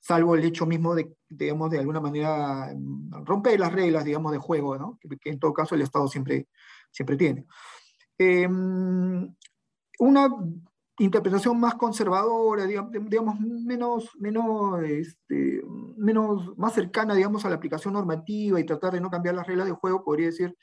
[0.02, 4.38] salvo el hecho mismo de, digamos, de alguna manera mm, romper las reglas, digamos, de
[4.38, 5.00] juego, ¿no?
[5.00, 6.48] que, en todo caso el Estado siempre,
[6.92, 7.46] siempre tiene.
[8.18, 9.36] Em,
[10.00, 10.30] una
[10.98, 15.62] interpretación más conservadora, digamos, menos, menos, este,
[15.98, 19.68] menos, más cercana, digamos, a la aplicación normativa y tratar de no cambiar las reglas
[19.68, 20.56] de juego, podría decir,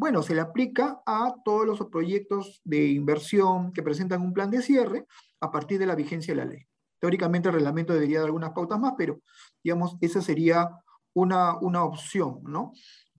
[0.00, 4.62] bueno, se le aplica a todos los proyectos de inversión que presentan un plan de
[4.62, 5.04] cierre
[5.42, 6.66] a partir de la vigencia de la ley.
[6.98, 9.20] Teóricamente el reglamento debería dar algunas pautas más, pero
[9.62, 10.70] digamos, esa sería
[11.12, 12.72] una, una opción, ¿no?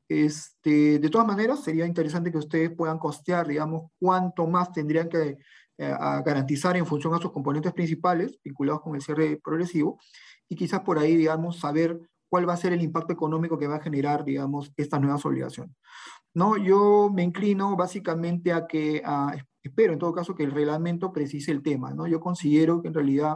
[0.10, 5.38] Este, de todas maneras, sería interesante que ustedes puedan costear, digamos, cuánto más tendrían que
[5.78, 10.00] eh, garantizar en función a sus componentes principales vinculados con el cierre progresivo
[10.50, 12.00] y quizás por ahí, digamos, saber
[12.32, 15.76] cuál va a ser el impacto económico que va a generar, digamos, estas nuevas obligaciones.
[16.34, 19.04] No, yo me inclino básicamente a que,
[19.62, 22.08] espero en todo caso que el reglamento precise el tema, ¿no?
[22.08, 23.36] Yo considero que en realidad,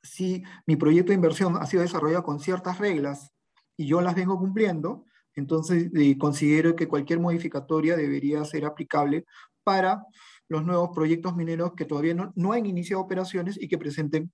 [0.00, 3.32] si mi proyecto de inversión ha sido desarrollado con ciertas reglas
[3.76, 9.24] y yo las vengo cumpliendo, entonces eh, considero que cualquier modificatoria debería ser aplicable
[9.64, 10.04] para
[10.48, 14.32] los nuevos proyectos mineros que todavía no, no han iniciado operaciones y que presenten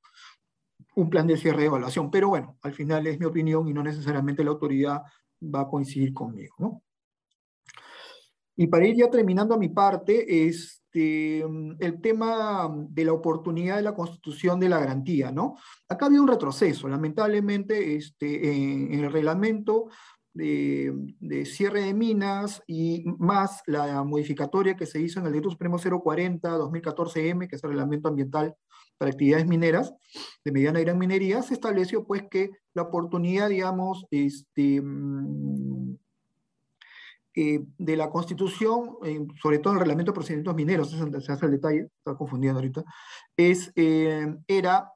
[0.96, 2.11] un plan de cierre de evaluación.
[2.11, 5.02] Pero bueno, al final es mi opinión y no necesariamente la autoridad
[5.42, 6.83] va a coincidir conmigo, ¿no?
[8.57, 13.94] Y para ir ya terminando mi parte, este, el tema de la oportunidad de la
[13.94, 15.57] constitución de la garantía, ¿no?
[15.88, 19.88] Acá había un retroceso, lamentablemente, este, en, el reglamento
[20.33, 25.50] de, de, cierre de minas y más la modificatoria que se hizo en el Decreto
[25.50, 28.54] Supremo 040-2014M, que es el reglamento ambiental
[28.98, 29.92] para actividades mineras
[30.44, 34.83] de mediana y gran minería, se estableció pues que la oportunidad, digamos, este,
[37.37, 38.96] eh, de la Constitución,
[39.42, 42.85] sobre todo el reglamento de procedimientos mineros, se hace el detalle, está confundiendo ahorita,
[43.37, 44.90] es, eh, era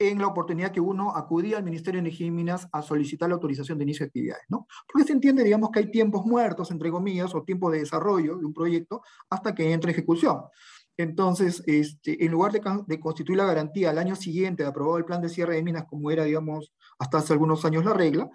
[0.00, 3.34] en la oportunidad que uno acudía al Ministerio de Energía y Minas a solicitar la
[3.34, 4.66] autorización de inicio de actividades, ¿no?
[4.90, 8.46] Porque se entiende, digamos, que hay tiempos muertos, entre comillas, o tiempo de desarrollo de
[8.46, 10.40] un proyecto hasta que entre ejecución.
[11.02, 15.22] Entonces, este, en lugar de, constituir la garantía al año siguiente de aprobado el plan
[15.22, 18.28] de cierre de minas, como era, digamos, hasta hace algunos años la regla,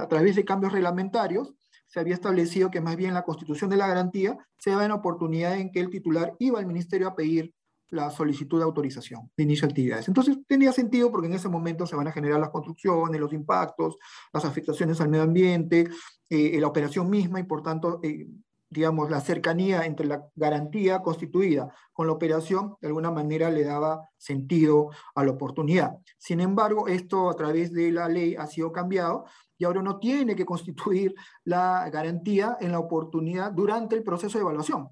[0.00, 1.54] a través de cambios reglamentarios,
[1.86, 5.56] se había establecido que más bien la constitución de la garantía se daba en oportunidad
[5.56, 7.54] en que el titular iba al ministerio a pedir
[7.90, 10.08] la solicitud de autorización de inicio de actividades.
[10.08, 13.96] Entonces tenía sentido porque en ese momento se van a generar las construcciones, los impactos,
[14.32, 15.88] las afectaciones al medio ambiente,
[16.28, 18.26] eh, la operación misma y por tanto eh,
[18.74, 24.08] digamos, la cercanía entre la garantía constituida con la operación, de alguna manera le daba
[24.18, 25.96] sentido a la oportunidad.
[26.18, 30.34] Sin embargo, esto a través de la ley ha sido cambiado y ahora no tiene
[30.34, 34.88] que constituir la garantía en la oportunidad durante el proceso de evaluación.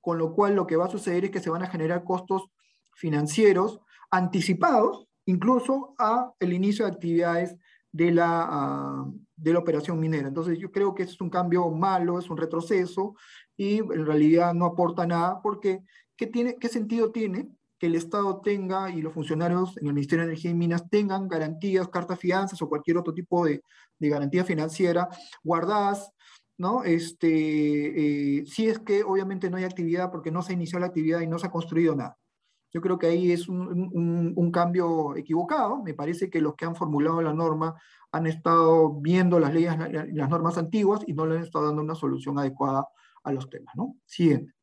[0.00, 2.50] Con lo cual lo que va a suceder es que se van a generar costos
[2.94, 3.80] financieros
[4.12, 7.56] anticipados, incluso a el inicio de actividades
[7.90, 10.28] de la, ah, de la operación minera.
[10.28, 13.14] Entonces yo creo que es un cambio malo, es un retroceso
[13.56, 15.80] y en realidad no aporta nada porque
[16.16, 17.48] ¿qué, tiene, qué sentido tiene
[17.78, 21.28] que el Estado tenga y los funcionarios en el Ministerio de Energía y Minas tengan
[21.28, 23.62] garantías, cartas fianzas o cualquier otro tipo de,
[23.98, 25.08] de garantía financiera
[25.44, 26.10] guardadas,
[26.56, 26.82] ¿no?
[26.82, 31.20] Este, eh, si es que obviamente no hay actividad porque no se inició la actividad
[31.20, 32.18] y no se ha construido nada.
[32.70, 35.82] Yo creo que ahí es un, cambio equivocado.
[35.82, 37.74] Me parece que los que han formulado la norma
[38.12, 39.74] han estado viendo las leyes,
[40.12, 42.86] las normas antiguas y no le han estado dando una solución adecuada
[43.24, 43.74] a los temas.
[43.76, 43.96] ¿no?
[44.04, 44.57] Siguiente.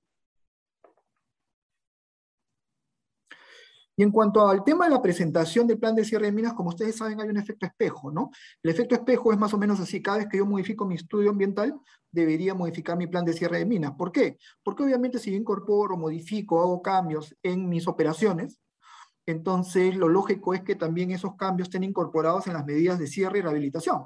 [3.98, 6.70] Y en cuanto al tema de la presentación del plan de cierre de minas, como
[6.70, 8.30] ustedes saben, hay un efecto espejo, ¿no?
[8.62, 11.30] El efecto espejo es más o menos así, cada vez que yo modifico mi estudio
[11.30, 11.74] ambiental,
[12.12, 13.94] debería modificar mi plan de cierre de minas.
[13.98, 14.38] ¿Por qué?
[14.64, 18.60] Porque obviamente si yo incorporo, modifico, hago cambios en mis operaciones,
[19.26, 23.40] entonces lo lógico es que también esos cambios estén incorporados en las medidas de cierre
[23.40, 24.04] y rehabilitación.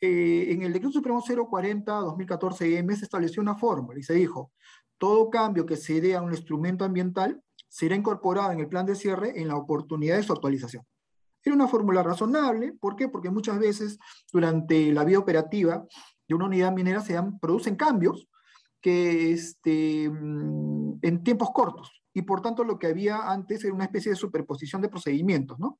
[0.00, 4.52] Eh, en el decreto supremo 040-2014-M se estableció una fórmula y se dijo,
[4.98, 8.94] todo cambio que se dé a un instrumento ambiental será incorporado en el plan de
[8.94, 10.84] cierre en la oportunidad de su actualización.
[11.42, 13.08] Era una fórmula razonable, ¿por qué?
[13.08, 13.98] Porque muchas veces
[14.32, 15.84] durante la vida operativa
[16.26, 18.28] de una unidad minera se dan, producen cambios
[18.80, 23.84] que este, mm, en tiempos cortos, y por tanto lo que había antes era una
[23.84, 25.78] especie de superposición de procedimientos, ¿no?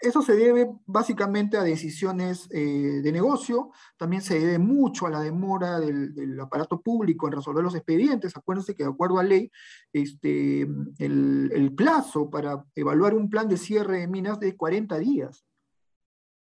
[0.00, 5.20] Eso se debe básicamente a decisiones eh, de negocio, también se debe mucho a la
[5.20, 8.34] demora del, aparato público en resolver los expedientes.
[8.34, 9.52] Acuérdense que de acuerdo a ley,
[9.92, 10.62] este,
[10.98, 15.44] el, plazo para evaluar un plan de cierre de minas de 40 días.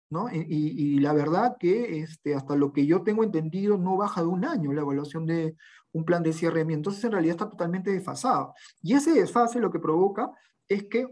[0.09, 0.27] ¿no?
[0.29, 4.45] Y, la verdad que este, hasta lo que yo tengo entendido no baja de un
[4.45, 5.55] año la evaluación de
[5.93, 6.79] un plan de cierre de minas.
[6.79, 8.53] Entonces en realidad está totalmente desfasado.
[8.81, 10.31] Y ese desfase lo que provoca
[10.67, 11.07] es que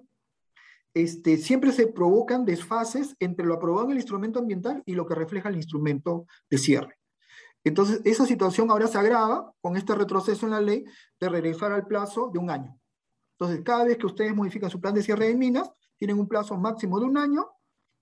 [0.96, 5.14] este, siempre se provocan desfases entre lo aprobado en el instrumento ambiental y lo que
[5.14, 6.98] refleja el instrumento de cierre.
[7.66, 10.86] Entonces, esa situación ahora se agrava con este retroceso en la ley
[11.20, 12.80] de regresar al plazo de un año.
[13.38, 16.56] Entonces, cada vez que ustedes modifican su plan de cierre de minas, tienen un plazo
[16.56, 17.46] máximo de un año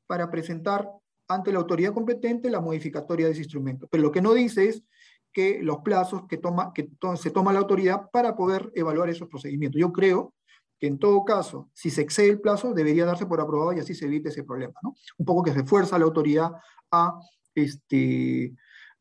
[0.06, 0.88] para presentar
[1.28, 3.88] ante la autoridad competente la modificatoria de ese instrumento.
[3.90, 4.84] Pero lo que no dice es
[5.32, 9.82] que los plazos que, toma, que se toma la autoridad para poder evaluar esos procedimientos.
[9.82, 10.36] Yo creo
[10.84, 13.96] que en todo caso, si se excede el plazo, debería darse por aprobado y así
[13.96, 14.74] se evite ese problema.
[14.84, 14.94] ¿no?
[15.18, 16.52] Un poco que se fuerza a la autoridad
[16.92, 17.22] a,
[17.56, 18.54] este,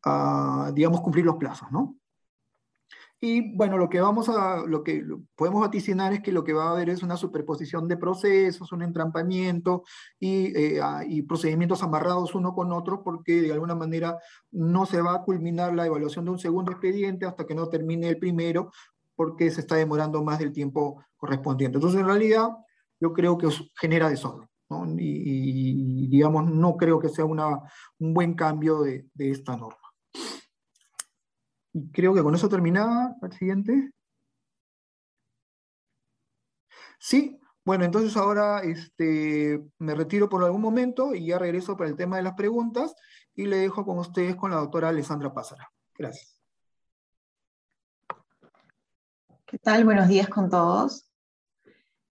[0.04, 1.72] a, digamos, cumplir los plazos.
[1.72, 1.96] ¿no?
[3.20, 6.68] Y bueno, lo que vamos a, lo que podemos vaticinar es que lo que va
[6.68, 9.82] a haber es una superposición de procesos, un entrampamiento
[10.20, 14.18] y, eh, y, procedimientos amarrados uno con otro, porque de alguna manera
[14.52, 18.08] no se va a culminar la evaluación de un segundo expediente hasta que no termine
[18.08, 18.70] el primero,
[19.14, 21.78] porque se está demorando más del tiempo correspondiente.
[21.78, 22.48] Entonces, en realidad,
[23.00, 23.48] yo creo que
[23.80, 24.48] genera desorden.
[24.70, 24.86] ¿no?
[24.98, 29.78] Y, digamos, no creo que sea un buen cambio de, esta norma.
[31.72, 33.14] Y creo que con eso terminaba.
[33.22, 33.90] ¿El siguiente?
[36.98, 41.96] Sí, bueno, entonces ahora este, me retiro por algún momento y ya regreso para el
[41.96, 42.94] tema de las preguntas
[43.34, 45.70] y le dejo con ustedes con la doctora Alessandra Pázara.
[45.96, 46.31] Gracias.
[49.52, 49.84] ¿Qué tal?
[49.84, 51.10] Buenos días con todos.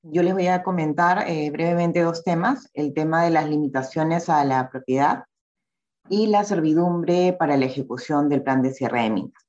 [0.03, 4.45] Yo les voy a comentar eh, brevemente dos temas, el tema de las limitaciones a
[4.45, 5.25] la propiedad
[6.07, 9.47] y la servidumbre para la ejecución del plan de cierre de minas.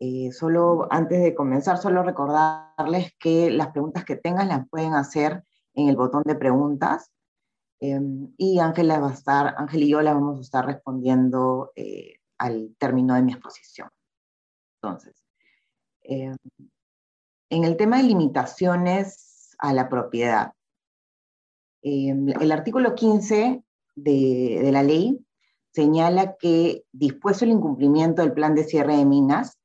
[0.00, 5.44] Eh, solo antes de comenzar, solo recordarles que las preguntas que tengan las pueden hacer
[5.74, 7.12] en el botón de preguntas
[7.80, 12.20] em, y Ángela va a estar, Ángel y yo las vamos a estar respondiendo eh,
[12.38, 13.90] al término de mi exposición.
[14.80, 15.22] Entonces,
[16.04, 16.36] em,
[17.52, 20.52] en el tema de limitaciones a la propiedad,
[21.82, 23.62] em, el artículo 15
[23.94, 25.22] de, la ley
[25.70, 29.58] señala que, dispuesto el incumplimiento del plan de cierre de minas,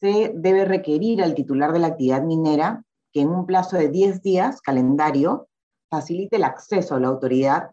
[0.00, 4.22] se debe requerir al titular de la actividad minera que en un plazo de 10
[4.22, 5.48] días calendario
[5.90, 7.70] facilite el acceso a la autoridad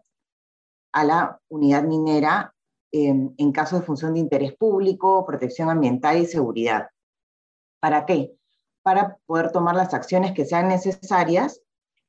[0.92, 2.54] a la unidad minera
[2.92, 6.88] en, en caso de función de interés público, protección ambiental y seguridad.
[7.80, 8.36] ¿Para qué?
[8.84, 11.60] Para poder tomar las acciones que sean necesarias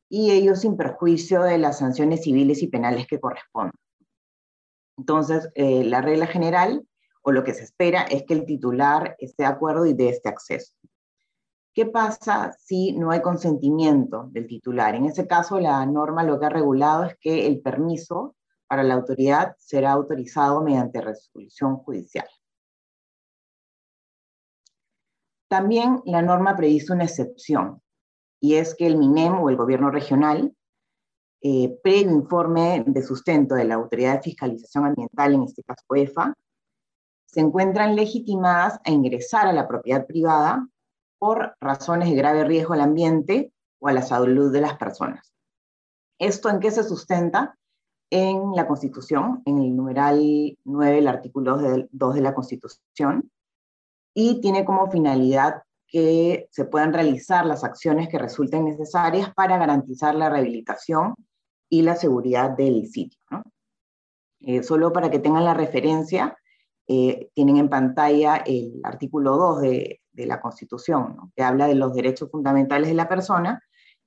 [0.07, 3.73] y ello sin perjuicio de las sanciones civiles y penales que correspondan.
[4.97, 6.85] Entonces, eh, la regla general
[7.23, 10.29] o lo que se espera es que el titular esté de acuerdo y dé este
[10.29, 10.73] acceso.
[11.73, 14.95] ¿Qué pasa si no hay consentimiento del titular?
[14.95, 18.35] En ese caso, la norma lo que ha regulado es que el permiso
[18.67, 22.27] para la autoridad será autorizado mediante resolución judicial.
[25.55, 27.81] También la norma predice una excepción,
[28.41, 30.53] y es que el MINEM o el gobierno regional,
[31.41, 36.33] eh, previo informe de sustento de la Autoridad de Fiscalización Ambiental, en este caso EFA,
[37.25, 40.67] se encuentran legitimadas a ingresar a la propiedad privada
[41.19, 45.31] por razones de grave riesgo al ambiente o a la salud de las personas.
[46.19, 47.57] ¿Esto en qué se sustenta?
[48.09, 51.57] En la Constitución, en el numeral 9, el artículo
[51.91, 53.31] 2 de la Constitución,
[54.15, 60.15] y tiene como finalidad que se puedan realizar las acciones que resulten necesarias para garantizar
[60.15, 61.13] la rehabilitación
[61.69, 63.19] y la seguridad del sitio.
[64.39, 66.37] Eh, solo para que tengan la referencia,
[66.87, 72.31] eh, tienen en pantalla el artículo 2 de, la Constitución, que habla de los derechos
[72.31, 73.61] fundamentales de la persona,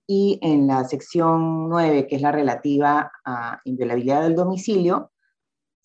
[0.07, 5.11] y en la sección 9, que es la relativa a inviolabilidad del domicilio,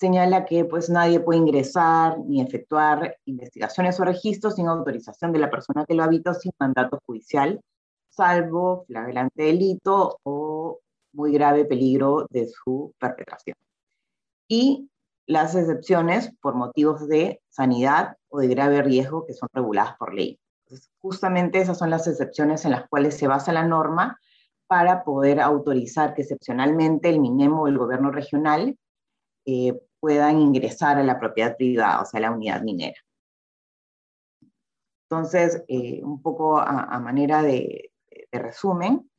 [0.04, 5.50] señala que pues nadie puede ingresar ni efectuar investigaciones o registros sin autorización de la
[5.50, 7.62] persona que lo habita o sin mandato judicial,
[8.10, 10.82] salvo flagrante delito o
[11.13, 13.56] muy grave peligro de su perpetración.
[14.50, 14.89] Y
[15.26, 20.38] las excepciones por motivos de sanidad o de grave riesgo que son reguladas por ley.
[21.00, 24.20] justamente esas son las excepciones en las cuales se basa la norma
[24.68, 28.78] para poder autorizar que excepcionalmente el MINEMO o el gobierno regional
[29.46, 33.00] eh, puedan ingresar a la propiedad privada, o sea, la unidad minera.
[35.10, 37.89] Entonces, eh, un poco a, manera de,
[38.30, 39.10] resumen,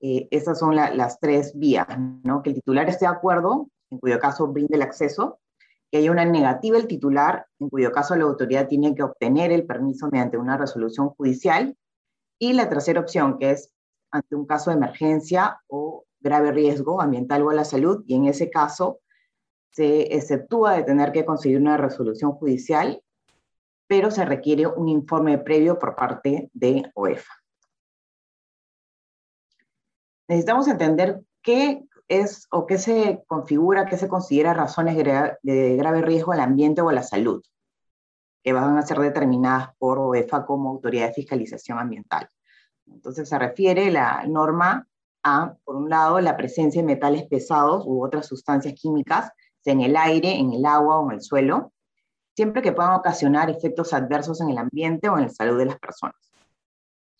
[0.00, 1.86] eh, esas son las tres vías,
[2.24, 2.42] ¿no?
[2.42, 5.38] Que el titular esté de acuerdo, en cuyo caso brinde el acceso,
[5.88, 9.64] que haya una negativa el titular, en cuyo caso la autoridad tiene que obtener el
[9.66, 11.76] permiso mediante una resolución judicial,
[12.40, 13.70] y la tercera opción, que es
[14.10, 18.24] ante un caso de emergencia o grave riesgo ambiental o a la salud, y en
[18.24, 18.98] ese caso
[19.74, 23.02] se exceptúa de tener que conseguir una resolución judicial,
[23.88, 27.34] pero se requiere un informe previo por parte de OEFA.
[30.28, 36.32] Necesitamos entender qué es o qué se configura, qué se considera razones de grave riesgo
[36.32, 37.42] al ambiente o a la salud,
[38.44, 42.28] que van a ser determinadas por OEFA como autoridad de fiscalización ambiental.
[42.86, 44.86] Entonces se refiere la norma
[45.24, 49.32] a, por un lado, la presencia de metales pesados u otras sustancias químicas
[49.72, 51.72] en el aire, en el agua o en el suelo,
[52.34, 55.78] siempre que puedan ocasionar efectos adversos en el ambiente o en la salud de las
[55.78, 56.16] personas.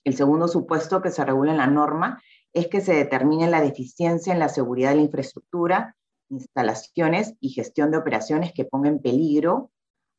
[0.02, 4.32] El segundo supuesto que se regula en la norma es que se determine la deficiencia
[4.32, 5.96] en la seguridad de la infraestructura,
[6.28, 9.70] instalaciones y gestión de operaciones que pongan en peligro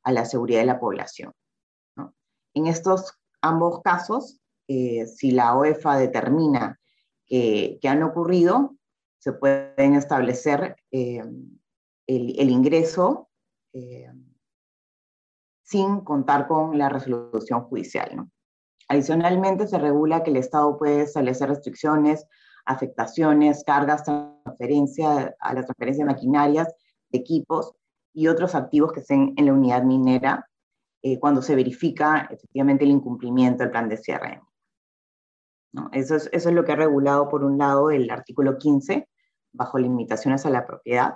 [0.04, 1.34] a la seguridad de la población.
[2.54, 6.80] En estos ambos casos, eh, si la OEFA determina
[7.26, 8.76] que, han ocurrido,
[9.20, 11.24] se pueden establecer eh,
[12.08, 13.30] el, ingreso
[13.74, 14.12] eh,
[15.64, 18.30] sin contar con la resolución judicial.
[18.88, 22.26] Adicionalmente, se regula que el Estado puede establecer restricciones,
[22.66, 26.68] afectaciones, cargas, transferencia a la transferencia de maquinarias,
[27.10, 27.74] de equipos
[28.14, 30.48] y otros activos que estén en la unidad minera
[31.02, 34.42] eh, cuando se verifica efectivamente el incumplimiento del plan de cierre.
[35.92, 39.08] Eso, es, eso es lo que ha regulado, por un lado, el artículo 15,
[39.52, 41.16] bajo limitaciones a la propiedad,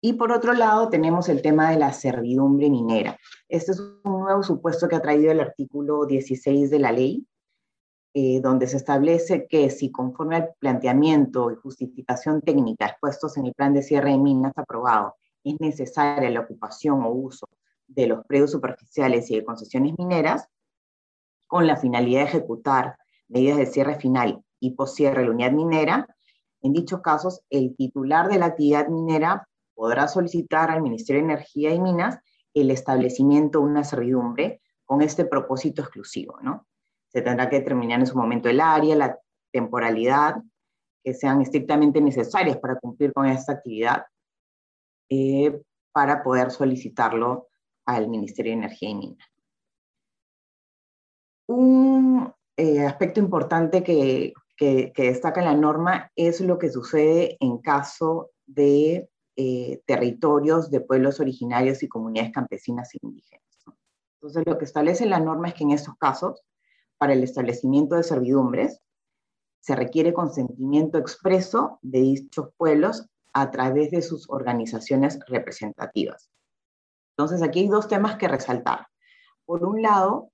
[0.00, 3.18] y por otro lado, tenemos el tema de la servidumbre minera.
[3.48, 7.26] Este es un nuevo supuesto que ha traído el artículo 16 de la ley,
[8.14, 13.54] eh, donde se establece que si conforme al planteamiento y justificación técnica expuestos en el
[13.54, 17.48] plan de cierre de minas aprobado, es necesaria la ocupación o uso
[17.88, 20.46] de los predios superficiales y de concesiones mineras,
[21.48, 26.06] con la finalidad de ejecutar medidas de cierre final y poscierre de la unidad minera,
[26.60, 29.47] en dichos casos, el titular de la actividad minera
[29.78, 32.18] podrá solicitar al Ministerio de Energía y Minas
[32.52, 36.66] el establecimiento de una servidumbre con este propósito exclusivo, ¿no?
[37.06, 39.16] Se tendrá que determinar en su momento el área, la
[39.52, 40.34] temporalidad,
[41.04, 44.04] que sean estrictamente necesarias para cumplir con esta actividad,
[45.10, 45.62] eh,
[45.92, 47.46] para poder solicitarlo
[47.86, 49.28] al Ministerio de Energía y Minas.
[51.46, 54.32] Un eh, aspecto importante que,
[54.96, 59.08] destaca la norma es lo que sucede en caso de
[59.40, 63.46] eh, territorios de pueblos originarios y comunidades campesinas e indígenas.
[64.14, 66.42] Entonces, lo que establece la norma es que en estos casos,
[66.98, 68.80] para el establecimiento de servidumbres,
[69.60, 76.32] se requiere consentimiento expreso de dichos pueblos a través de sus organizaciones representativas.
[77.16, 78.88] Entonces, aquí hay dos temas que resaltar.
[79.44, 80.32] Por un lado,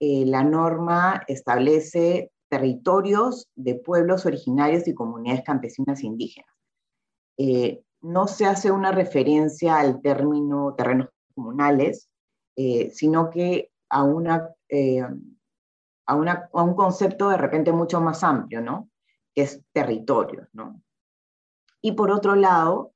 [0.00, 6.50] eh, la norma establece territorios de pueblos originarios y comunidades campesinas e indígenas.
[7.38, 12.10] Eh, no se hace una referencia al término terrenos comunales,
[12.56, 14.50] eh, sino que a, una,
[16.06, 18.90] a, una, a, un concepto de repente mucho más amplio, ¿no?
[19.34, 20.82] Que es territorio, ¿no?
[21.80, 22.92] Y por otro lado,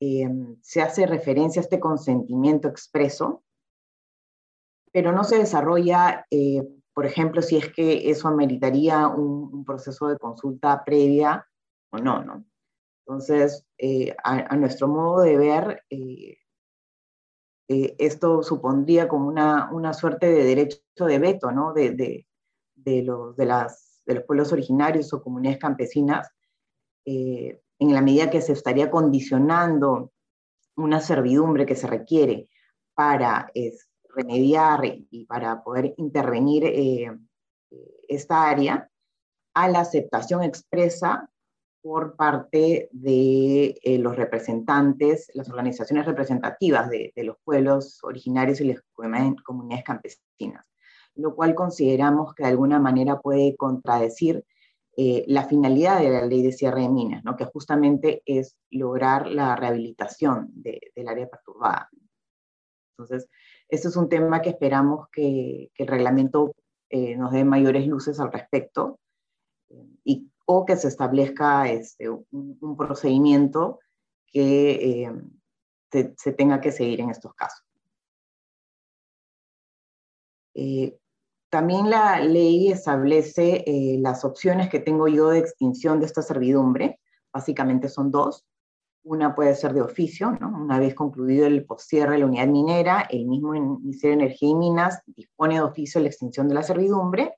[0.00, 3.42] se hace referencia a este consentimiento expreso
[4.92, 10.18] pero no se desarrolla, eh, por ejemplo, si es que eso ameritaría un, proceso de
[10.18, 11.46] consulta previa
[11.90, 12.44] o no, ¿no?
[13.08, 16.36] Entonces, eh, a, nuestro modo de ver, eh,
[17.66, 21.72] esto supondría como una, una, suerte de derecho de veto, ¿no?
[21.72, 22.26] De,
[22.74, 26.28] de, los, de, las, de los pueblos originarios o comunidades campesinas,
[27.06, 30.12] en la medida que se estaría condicionando
[30.76, 32.50] una servidumbre que se requiere
[32.94, 33.50] para
[34.14, 37.10] remediar y para poder intervenir eh,
[38.08, 38.90] esta área
[39.54, 41.30] a la aceptación expresa
[41.82, 48.80] por parte de eh, los representantes, las organizaciones representativas de, los pueblos originarios y las
[49.44, 50.66] comunidades campesinas,
[51.14, 54.44] lo cual consideramos que de alguna manera puede contradecir
[54.96, 57.36] eh, la finalidad de la ley de cierre de minas, ¿no?
[57.36, 61.88] que justamente es lograr la rehabilitación del área perturbada.
[62.98, 63.28] Entonces,
[63.68, 66.52] este es un tema que esperamos que, el reglamento
[66.90, 68.98] eh, nos dé mayores luces al respecto
[70.04, 73.80] y, o que se establezca este, un, procedimiento
[74.32, 75.12] que eh,
[76.16, 77.66] se, tenga que seguir en estos casos.
[80.54, 80.98] Eh,
[81.50, 83.62] también la ley establece
[84.00, 86.98] las opciones que tengo yo de extinción de esta servidumbre.
[87.30, 88.46] Básicamente son dos.
[89.02, 90.48] Una puede ser de oficio, ¿no?
[90.48, 94.54] Una vez concluido el postcierre de la unidad minera, el mismo Ministerio de Energía y
[94.54, 97.37] Minas dispone de oficio la extinción de la servidumbre.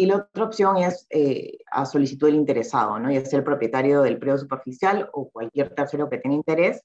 [0.00, 3.10] Y la otra opción es eh, a solicitud del interesado, ¿no?
[3.10, 6.84] Ya sea el propietario del predio superficial o cualquier tercero que tenga interés,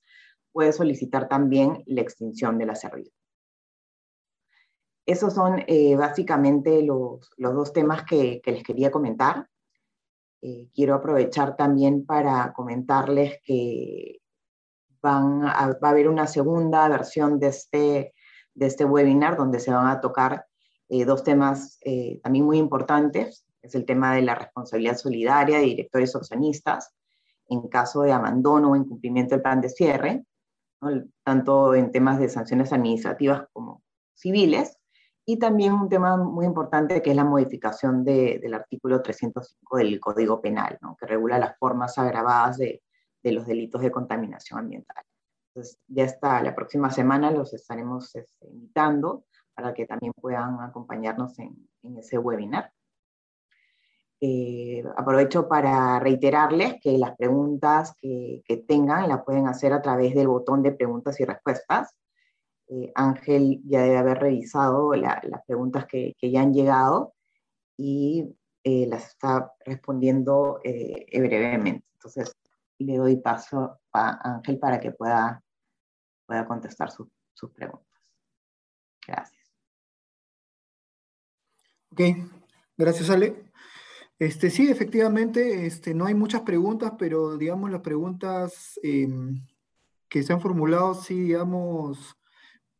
[0.51, 3.14] puede solicitar también la extinción de la servidumbre.
[5.05, 9.47] Esos son eh, básicamente los, los, dos temas que, les quería comentar.
[10.41, 14.22] Eh, quiero aprovechar también para comentarles que
[15.03, 18.16] van va a haber una segunda versión de este,
[18.55, 20.47] de este webinar donde se van a tocar
[20.89, 23.45] eh, dos temas eh, también muy importantes.
[23.61, 26.93] Es el tema de la responsabilidad solidaria de directores accionistas
[27.49, 30.25] en caso de abandono o incumplimiento del plan de cierre,
[31.23, 34.77] tanto en temas de sanciones administrativas como civiles,
[35.25, 40.41] y también un tema muy importante que es la modificación del artículo 305 del Código
[40.41, 40.97] Penal, ¿no?
[40.99, 42.84] que regula las formas agravadas de,
[43.21, 45.03] de, los delitos de contaminación ambiental.
[45.47, 49.23] Entonces, ya está, la próxima semana los estaremos este, invitando
[49.54, 52.72] para que también puedan acompañarnos en, en ese webinar.
[54.26, 60.30] Eh, aprovecho para reiterarles que las preguntas que, tengan las pueden hacer a través del
[60.30, 61.93] botón de preguntas y respuestas
[62.70, 67.14] eh, Ángel ya debe haber revisado las preguntas que, ya han llegado
[67.76, 68.34] y
[68.64, 71.86] eh, las está respondiendo brevemente.
[71.91, 72.34] Entonces,
[72.78, 75.43] le doy paso a Ángel para que pueda,
[76.26, 78.01] pueda contestar sus preguntas.
[79.06, 79.43] Gracias.
[81.94, 82.02] Ok,
[82.76, 83.52] gracias Ale.
[84.18, 89.46] Este, sí, efectivamente, este, no hay muchas preguntas, pero digamos las preguntas em,
[90.10, 92.18] que se han formulado, sí, digamos,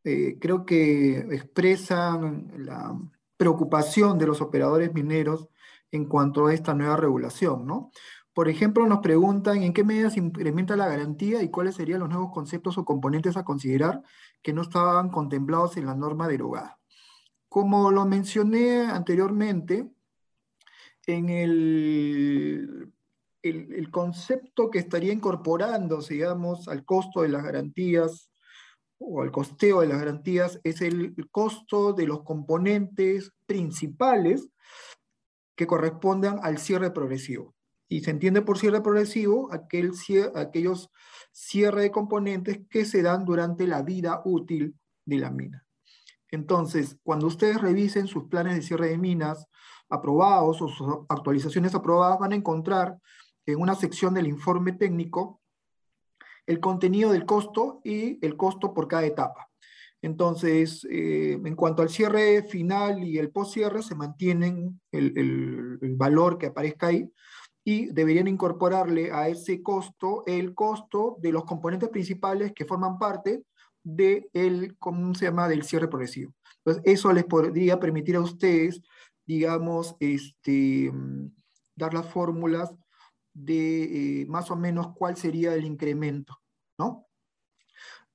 [0.03, 2.99] eh, creo que expresan la
[3.38, 5.47] preocupación de los operadores mineros
[5.91, 7.91] en cuanto a esta nueva regulación, ¿no?
[8.34, 12.09] Por ejemplo, nos preguntan en qué medida se implementa la garantía y cuáles serían los
[12.09, 14.01] nuevos conceptos o componentes a considerar
[14.41, 16.80] que no estaban contemplados en la norma derogada.
[17.53, 19.87] Como lo mencioné anteriormente,
[21.05, 22.91] en el,
[23.43, 28.31] el, concepto que estaría incorporándose, digamos, al costo de las garantías
[28.97, 34.49] o al costeo de las garantías es el costo de los componentes principales
[35.55, 37.53] que correspondan al cierre progresivo.
[37.87, 39.91] Y se entiende por cierre progresivo aquel
[40.33, 40.89] aquellos
[41.31, 44.73] cierre de componentes que se dan durante la vida útil
[45.05, 45.62] de la mina.
[46.34, 49.45] Entonces, cuando ustedes revisen sus planes de cierre de minas
[49.88, 52.97] aprobados o sus actualizaciones aprobadas, van a encontrar
[53.45, 55.41] en una sección del informe técnico
[56.47, 59.47] el contenido del costo y el costo por cada etapa.
[60.01, 66.39] Entonces, eh, en cuanto al cierre final y el post-cierre, se mantienen el, el, valor
[66.39, 67.07] que aparezca ahí
[67.63, 73.43] y deberían incorporarle a ese costo el costo de los componentes principales que forman parte
[73.84, 76.34] del, ¿cómo se llama?, del cierre progresivo.
[76.57, 78.81] Entonces, eso les podría permitir a ustedes,
[79.25, 80.91] digamos, este,
[81.75, 82.73] dar las fórmulas
[83.34, 86.39] de eh, más o menos cuál sería el incremento,
[86.77, 87.07] ¿no?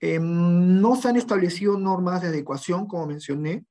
[0.01, 3.67] Em, no se han establecido normas de adecuación, como mencioné,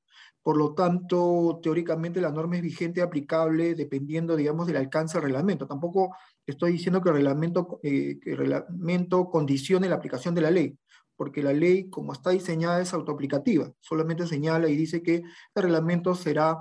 [0.48, 5.24] por lo tanto, teóricamente la norma es vigente y aplicable dependiendo, digamos, del alcance del
[5.24, 5.68] reglamento.
[5.68, 10.52] Tampoco estoy diciendo que el reglamento, eh, que el reglamento condicione la aplicación de la
[10.52, 10.78] ley,
[11.18, 13.74] porque la ley, como está diseñada, es autoaplicativa.
[13.80, 16.60] Solamente señala y dice que el reglamento será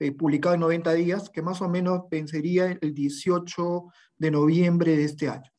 [0.00, 3.84] eh, publicado en 90 días, que más o menos pensaría el 18
[4.16, 5.50] de noviembre de este año.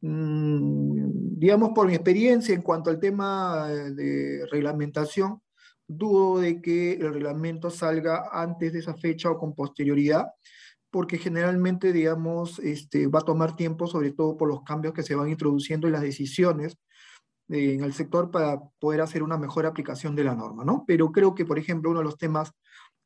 [0.00, 5.42] Mm, digamos, por mi experiencia en cuanto al tema de reglamentación,
[5.88, 10.26] dudo de que el reglamento salga antes de esa fecha o con posterioridad,
[10.90, 15.14] porque generalmente, digamos, este, va a tomar tiempo, sobre todo por los cambios que se
[15.14, 16.78] van introduciendo y las decisiones
[17.48, 20.84] eh, en el sector para poder hacer una mejor aplicación de la norma, ¿no?
[20.86, 22.52] Pero creo que, por ejemplo, uno de los temas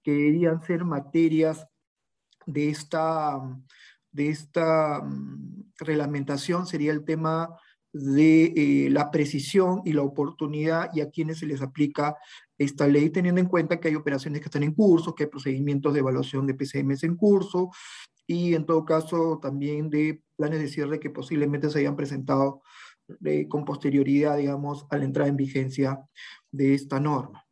[0.02, 1.66] que deberían ser materias
[2.46, 3.40] de esta,
[4.10, 7.56] de esta mm, reglamentación sería el tema
[7.92, 12.16] de eh, la precisión y la oportunidad y a quienes se les aplica
[12.56, 15.92] esta ley, teniendo en cuenta que hay operaciones que están en curso, que hay procedimientos
[15.92, 17.70] de evaluación de PCMs en curso
[18.26, 22.62] y en todo caso también de planes de cierre que posiblemente se hayan presentado
[23.48, 26.00] con posterioridad, digamos, a la entrada en vigencia
[26.50, 27.44] de esta norma.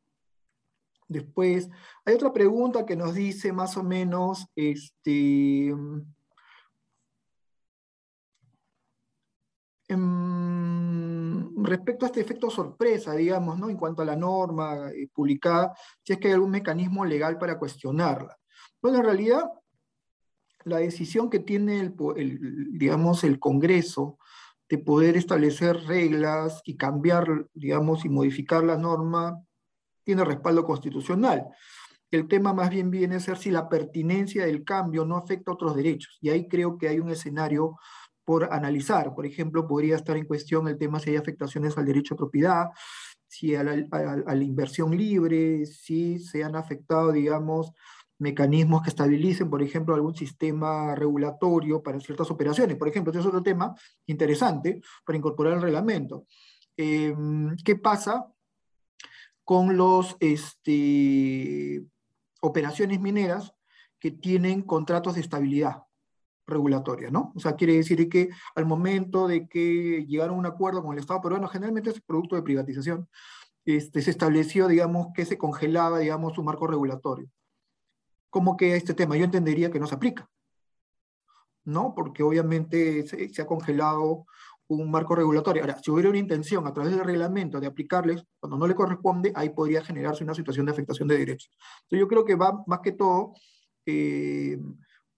[1.10, 1.68] Después,
[2.04, 6.04] hay otra pregunta que nos dice más o menos, este, em,
[11.64, 13.68] respecto a este efecto sorpresa, digamos, ¿no?
[13.68, 17.58] en cuanto a la norma eh, publicada, si es que hay algún mecanismo legal para
[17.58, 18.38] cuestionarla.
[18.80, 19.50] Bueno, en realidad,
[20.64, 21.94] la decisión que tiene el,
[22.78, 24.18] digamos, el Congreso
[24.70, 29.36] de poder establecer reglas y cambiar, digamos, y modificar la norma
[30.04, 31.48] tiene respaldo constitucional.
[32.10, 35.54] El tema más bien viene a ser si la pertinencia del cambio no afecta a
[35.54, 36.18] otros derechos.
[36.20, 37.78] Y ahí creo que hay un escenario
[38.24, 39.12] por analizar.
[39.12, 42.66] Por ejemplo, podría estar en cuestión el tema si hay afectaciones al derecho a propiedad,
[43.26, 47.72] si a la, a la inversión libre, si se han afectado, digamos,
[48.20, 52.76] mecanismos que estabilicen, por ejemplo, algún sistema regulatorio para ciertas operaciones.
[52.76, 53.74] Por ejemplo, este es otro tema
[54.06, 56.26] interesante para incorporar el reglamento.
[56.76, 57.14] Eh,
[57.64, 58.26] ¿Qué pasa
[59.42, 61.82] con los este,
[62.40, 63.52] operaciones mineras
[63.98, 65.82] que tienen contratos de estabilidad
[66.46, 67.32] regulatoria, ¿no?
[67.34, 70.98] O sea, quiere decir que al momento de que llegaron a un acuerdo con el
[70.98, 73.08] Estado peruano, generalmente es producto de privatización,
[73.64, 77.28] este, se estableció, digamos, que se congelaba, digamos, su marco regulatorio.
[78.30, 80.30] Como que este tema yo entendería que no se aplica,
[81.64, 81.94] ¿no?
[81.94, 84.24] Porque obviamente se, se ha congelado
[84.74, 85.62] un marco regulatorio.
[85.62, 89.32] Ahora, si hubiera una intención a través del reglamento de aplicarles, cuando no le corresponde,
[89.34, 91.50] ahí podría generarse una situación de afectación de derechos.
[91.82, 93.34] Entonces yo creo que va más que todo
[93.86, 94.58] eh,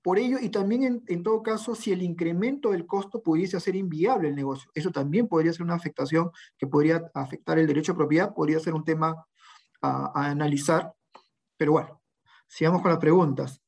[0.01, 3.77] por ello y también en, en, todo caso si el incremento del costo pudiese hacer
[3.77, 4.71] inviable el negocio.
[4.75, 8.75] Eso también podría ser una afectación que podría afectar el derecho a propiedad, podría ser
[8.75, 9.27] un tema
[9.81, 10.93] a, a analizar.
[11.57, 12.02] Pero bueno,
[12.53, 13.63] sigamos con las preguntas.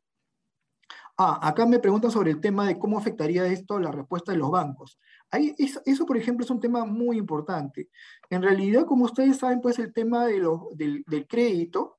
[1.16, 4.50] Ah, acá me preguntan sobre el tema de cómo afectaría esto la respuesta de los
[4.50, 4.98] bancos.
[5.30, 7.88] Ahí, eso, por ejemplo, es un tema muy importante.
[8.28, 11.98] En realidad, como ustedes saben, pues el tema de del, del, crédito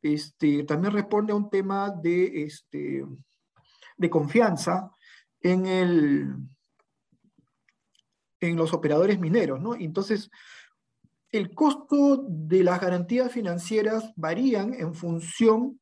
[0.00, 3.04] este, también responde a un tema de, este,
[3.96, 4.90] de confianza
[5.40, 6.36] en, el,
[8.38, 9.74] en los operadores mineros, ¿no?
[9.74, 10.30] Entonces,
[11.30, 15.80] el costo de las garantías financieras varían en función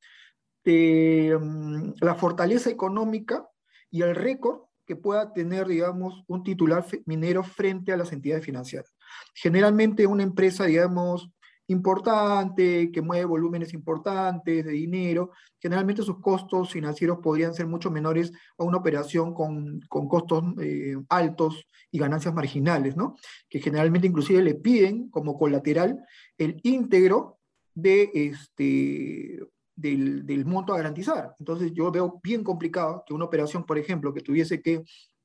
[0.65, 3.49] de um, la fortaleza económica
[3.91, 8.93] y el récord que pueda tener, digamos, un titular minero frente a las entidades financieras.
[9.35, 11.31] Generalmente una empresa, digamos,
[11.69, 15.31] importante, que mueve volúmenes importantes de dinero,
[15.61, 20.97] generalmente sus costos financieros podrían ser mucho menores a una operación con, con costos eh,
[21.09, 23.15] altos y ganancias marginales, ¿no?
[23.49, 26.05] Que generalmente inclusive le piden como colateral
[26.37, 27.39] el íntegro
[27.75, 29.39] de este,
[29.81, 31.35] del, monto a garantizar.
[31.39, 34.83] Entonces yo veo bien complicado que una operación, por ejemplo, que tuviese que,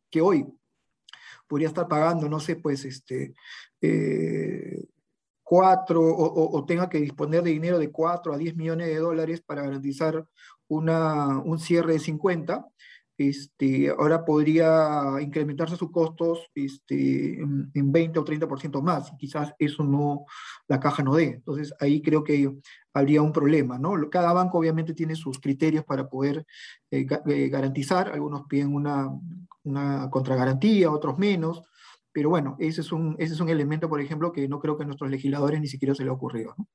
[0.09, 0.45] que hoy
[1.47, 3.33] podría estar pagando, no sé, pues, este,
[3.81, 4.85] eh,
[5.43, 9.61] cuatro, o, tenga que disponer de dinero de 4 a 10 millones de dólares para
[9.61, 10.25] garantizar
[10.67, 12.65] una, un cierre de 50,
[13.17, 19.83] este, ahora podría incrementarse sus costos este, en, 20 o 30% más, y quizás eso
[19.83, 20.25] no,
[20.67, 21.25] la caja no dé.
[21.25, 22.51] Entonces ahí creo que
[22.93, 23.93] habría un problema, ¿no?
[24.09, 26.45] Cada banco obviamente tiene sus criterios para poder
[26.91, 29.09] eh, eh, garantizar, algunos piden una,
[29.63, 31.61] una contragarantía, otros menos,
[32.11, 34.83] pero bueno, ese es, un, ese es un elemento, por ejemplo, que no creo que
[34.83, 36.67] a nuestros legisladores ni siquiera se le ha ocurrido, ¿no?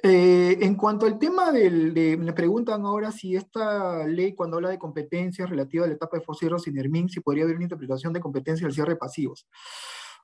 [0.00, 4.68] Eh, en cuanto al tema del, de, me preguntan ahora si esta ley, cuando habla
[4.68, 8.20] de competencias relativa a la etapa de Fosero Sinermin, si podría haber una interpretación de
[8.20, 9.48] competencia del cierre pasivos.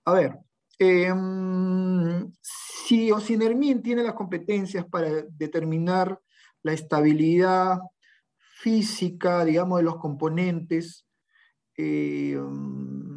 [0.04, 0.38] A ver,
[0.78, 6.20] em, si Osinermin tiene las competencias para determinar
[6.62, 7.78] la estabilidad
[8.36, 11.06] física, digamos, de los componentes,
[11.76, 13.13] em,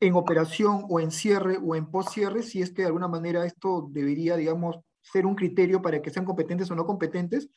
[0.00, 3.88] en operación o en cierre o en post-cierre, si es que de alguna manera esto
[3.90, 7.48] debería, digamos, ser un criterio para que sean competentes o no competentes.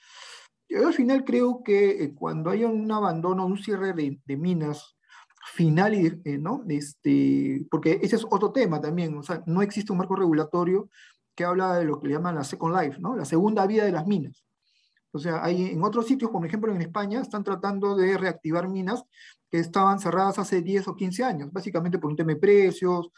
[0.67, 4.97] Yo al final creo que eh, cuando haya un abandono, un cierre de, minas
[5.53, 6.63] final, y, eh, ¿no?
[6.69, 10.89] Este, porque ese es otro tema también, o sea, no existe un marco regulatorio
[11.35, 13.15] que habla de lo que le llaman la second life, ¿no?
[13.15, 14.43] La segunda vida de las minas.
[15.11, 19.03] O sea, hay en otros sitios, por ejemplo en España, están tratando de reactivar minas
[19.53, 23.11] que estaban cerradas hace 10 o 15 años, básicamente por un tema de precios,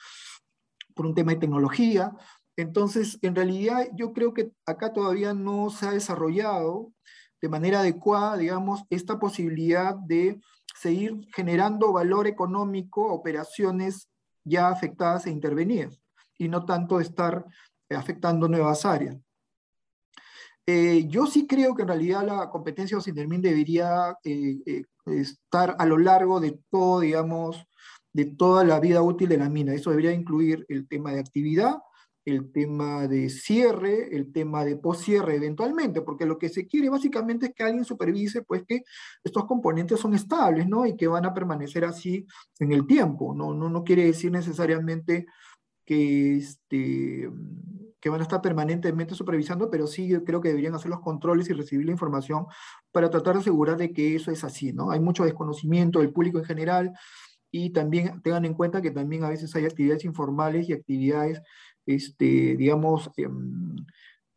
[0.94, 2.12] por un tema de tecnología.
[2.58, 6.92] Entonces, en realidad, yo creo que acá todavía no se ha desarrollado
[7.42, 10.42] de manera adecuada, digamos, esta posibilidad de
[10.78, 14.10] seguir generando valor económico a operaciones
[14.44, 16.02] ya afectadas e intervenidas,
[16.38, 17.46] y no tanto estar
[17.90, 19.16] afectando nuevas áreas.
[20.68, 25.86] Eh, yo sí creo que en realidad la competencia OSINERMIN debería eh, eh, estar a
[25.86, 27.68] lo largo de todo, digamos,
[28.12, 29.74] de toda la vida útil de la mina.
[29.74, 31.76] Eso debería incluir el tema de actividad,
[32.26, 37.48] el tema de cierre, el tema de poscierre eventualmente, porque lo que se quiere básicamente
[37.48, 38.84] es que alguien supervise pues que
[39.24, 40.88] estos componentes son estables, ¿no?
[40.88, 42.26] Y que van a permanecer así
[42.60, 43.54] en el tiempo, ¿no?
[43.54, 45.28] No, no quiere decir necesariamente
[45.86, 47.30] que, este,
[48.06, 51.54] que van a estar permanentemente supervisando, pero sí creo que deberían hacer los controles y
[51.54, 52.46] recibir la información
[52.92, 54.92] para tratar de asegurar de que eso es así, ¿no?
[54.92, 56.94] Hay mucho desconocimiento del público en general
[57.50, 61.42] y también tengan en cuenta que también a veces hay actividades informales y actividades,
[61.88, 63.76] este, digamos, em,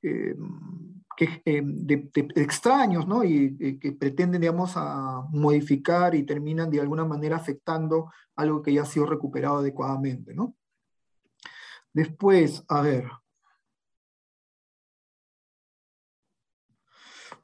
[0.01, 3.23] em, que, em, de, extraños, ¿no?
[3.23, 8.73] Y, y, que pretenden, digamos, a modificar y terminan de alguna manera afectando algo que
[8.73, 10.55] ya ha sido recuperado adecuadamente, ¿no?
[11.93, 13.05] Después, a ver.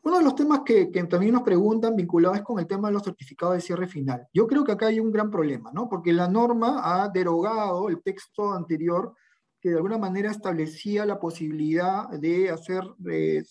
[0.05, 3.03] Uno de los temas que, también nos preguntan vinculados es con el tema de los
[3.03, 4.29] certificados de cierre final.
[4.35, 5.89] Yo creo que acá hay un gran problema, ¿no?
[5.89, 9.15] Porque la norma ha derogado el texto anterior
[9.63, 13.47] que de alguna manera establecía la posibilidad de hacer, de,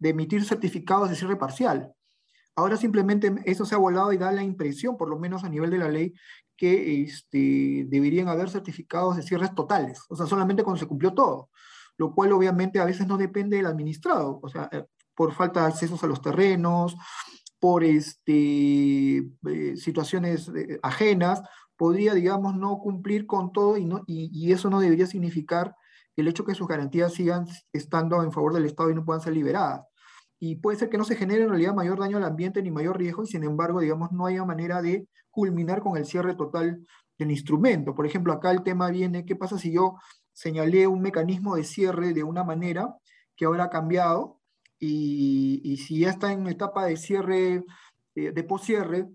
[0.00, 1.92] emitir certificados de cierre parcial.
[2.54, 5.70] Ahora simplemente eso se ha volado y da la impresión, por lo menos a nivel
[5.70, 6.14] de la ley,
[6.56, 11.50] que este, deberían haber certificados de cierres totales, o sea, solamente cuando se cumplió todo,
[11.96, 14.84] lo cual obviamente a veces no depende del administrado, o sea, eh,
[15.14, 16.96] por falta de accesos a los terrenos,
[17.58, 21.42] por este, eh, situaciones eh, ajenas,
[21.76, 25.74] podría, digamos, no cumplir con todo y, no, y, eso no debería significar
[26.16, 29.32] el hecho que sus garantías sigan estando en favor del Estado y no puedan ser
[29.32, 29.82] liberadas.
[30.38, 32.98] Y puede ser que no se genere en realidad mayor daño al ambiente ni mayor
[32.98, 36.86] riesgo y sin embargo, digamos, no haya manera de culminar con el cierre total
[37.18, 37.94] del instrumento.
[37.94, 39.96] Por ejemplo, acá el tema viene, ¿qué pasa si yo
[40.32, 42.94] señalé un mecanismo de cierre de una manera
[43.36, 44.40] que ahora ha cambiado
[44.86, 47.64] y, si ya está en etapa de cierre,
[48.14, 49.08] eh, de poscierre,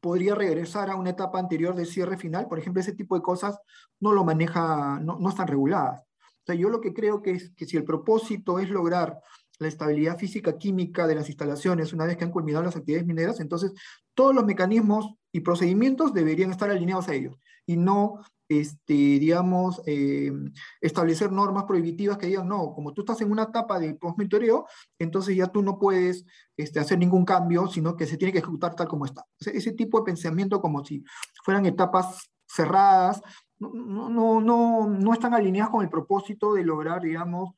[0.00, 2.48] podría regresar a una etapa anterior de cierre final?
[2.48, 3.58] Por ejemplo, ese tipo de cosas
[4.00, 6.02] no lo maneja, no, no están reguladas.
[6.02, 9.20] O sea, yo lo que creo que es que si el propósito es lograr
[9.58, 13.40] la estabilidad física química de las instalaciones una vez que han culminado las actividades mineras,
[13.40, 13.72] entonces
[14.14, 17.36] todos los mecanismos y procedimientos deberían estar alineados a ellos
[17.66, 20.32] y no, este, digamos, eh,
[20.80, 24.66] establecer normas prohibitivas que digan, no, como tú estás en una etapa de post-monitoreo,
[24.98, 26.24] entonces ya tú no puedes
[26.56, 29.24] este, hacer ningún cambio, sino que se tiene que ejecutar tal como está.
[29.40, 31.04] ese tipo de pensamiento como si
[31.44, 33.22] fueran etapas cerradas,
[33.58, 37.54] no, no, no, no están alineadas con el propósito de lograr, digamos,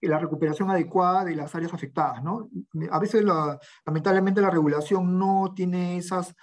[0.00, 2.22] la recuperación adecuada de las áreas afectadas.
[2.22, 2.48] ¿no?
[2.90, 3.24] A veces,
[3.84, 6.34] lamentablemente, la regulación no tiene esas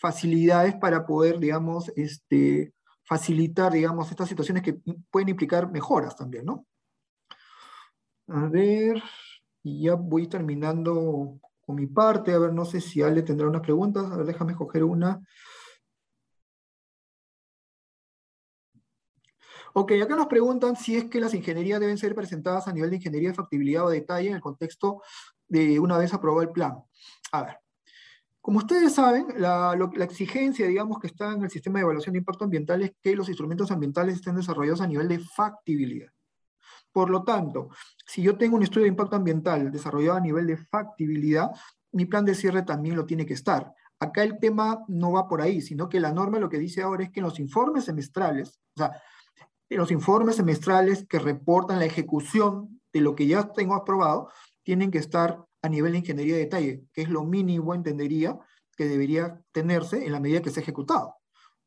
[0.00, 2.72] facilidades para poder, digamos, este,
[3.10, 4.74] facilitar, digamos, estas situaciones que
[5.10, 6.64] pueden implicar mejoras también, ¿no?
[8.28, 9.02] A ver,
[9.64, 13.62] y ya voy terminando con mi parte, a ver, no sé si Ale tendrá unas
[13.62, 15.20] preguntas, a ver, déjame escoger una.
[19.72, 22.96] Ok, acá nos preguntan si es que las ingenierías deben ser presentadas a nivel de
[22.96, 25.02] ingeniería de factibilidad o detalle en el contexto
[25.48, 26.74] de una vez aprobado el plan.
[27.32, 27.58] A ver,
[28.40, 32.44] como ustedes saben, la, exigencia, digamos, que está en el sistema de evaluación de impacto
[32.44, 36.10] ambiental es que los instrumentos ambientales estén desarrollados a nivel de factibilidad.
[36.90, 37.68] Por lo tanto,
[38.06, 41.50] si yo tengo un estudio de impacto ambiental desarrollado a nivel de factibilidad,
[41.92, 43.72] mi plan de cierre también lo tiene que estar.
[43.98, 47.04] Acá el tema no va por ahí, sino que la norma lo que dice ahora
[47.04, 48.92] es que en los informes semestrales, o sea,
[49.68, 54.30] en los informes semestrales que reportan la ejecución de lo que ya tengo aprobado,
[54.62, 58.38] tienen que estar a nivel de ingeniería de detalle, que es lo mínimo, entendería,
[58.76, 61.14] que debería tenerse en la medida que se ha ejecutado.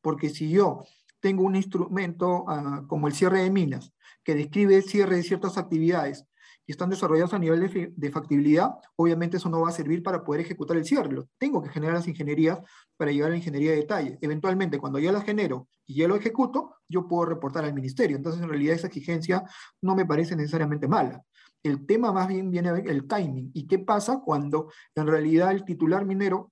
[0.01, 0.83] Porque si yo
[1.19, 6.25] tengo un instrumento ah, como el cierre de minas, que describe cierre de ciertas actividades
[6.65, 10.41] y están desarrollados a nivel de, factibilidad, obviamente eso no va a servir para poder
[10.41, 11.23] ejecutar el cierre.
[11.37, 12.59] Tengo que generar las ingenierías
[12.95, 14.17] para llevar la ingeniería de detalle.
[14.21, 18.15] Eventualmente, cuando ya la genero y ya lo ejecuto, yo puedo reportar al ministerio.
[18.15, 19.43] Entonces, en realidad, esa exigencia
[19.81, 21.21] no me parece necesariamente mala.
[21.63, 23.51] El tema más bien viene a ver el timing.
[23.53, 26.51] ¿Y qué pasa cuando en realidad el titular minero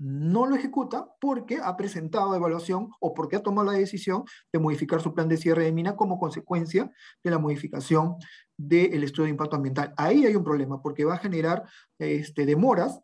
[0.00, 5.02] no lo ejecuta porque ha presentado evaluación o porque ha tomado la decisión de modificar
[5.02, 6.90] su plan de cierre de mina como consecuencia
[7.22, 8.16] de la modificación
[8.56, 9.92] del estudio de impacto ambiental.
[9.98, 11.64] Ahí hay un problema porque va a generar
[11.98, 13.00] este, demoras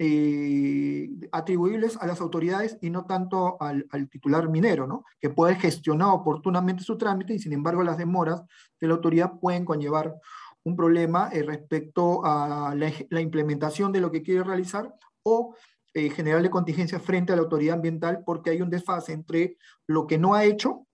[0.00, 5.04] eh, atribuibles a las autoridades y no tanto al, titular minero, ¿no?
[5.20, 8.42] que puede gestionar oportunamente su trámite y sin embargo las demoras
[8.80, 10.16] de la autoridad pueden conllevar
[10.64, 15.54] un problema eh, respecto a la, implementación de lo que quiere realizar o
[15.94, 19.56] eh, generarle contingencia frente a la autoridad ambiental porque hay un desfase entre
[19.86, 20.86] lo que no ha hecho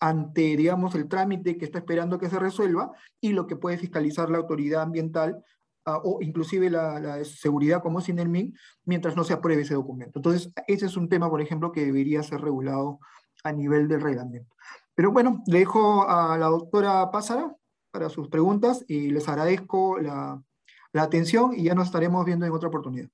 [0.00, 2.90] ante, digamos, el trámite que está esperando que se resuelva
[3.20, 5.44] y lo que puede fiscalizar la autoridad ambiental
[5.84, 8.52] ah, o inclusive la, seguridad como SINERMIN
[8.84, 10.18] mientras no se apruebe ese documento.
[10.18, 12.98] Entonces, ese es un tema, por ejemplo, que debería ser regulado
[13.44, 14.56] a nivel del reglamento.
[14.94, 17.54] Pero bueno, le dejo a la doctora Pásara
[17.92, 20.42] para sus preguntas y les agradezco la,
[20.94, 23.08] atención y ya nos estaremos viendo en otra oportunidad.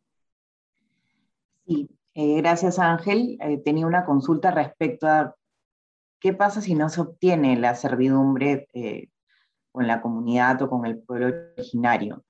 [1.67, 3.37] Sí, eh, gracias Ángel.
[3.41, 5.35] Eh, tenía una consulta respecto a
[6.19, 9.11] qué pasa si no se obtiene la servidumbre eh,
[9.71, 11.27] con la comunidad o con el pueblo
[11.57, 12.25] originario.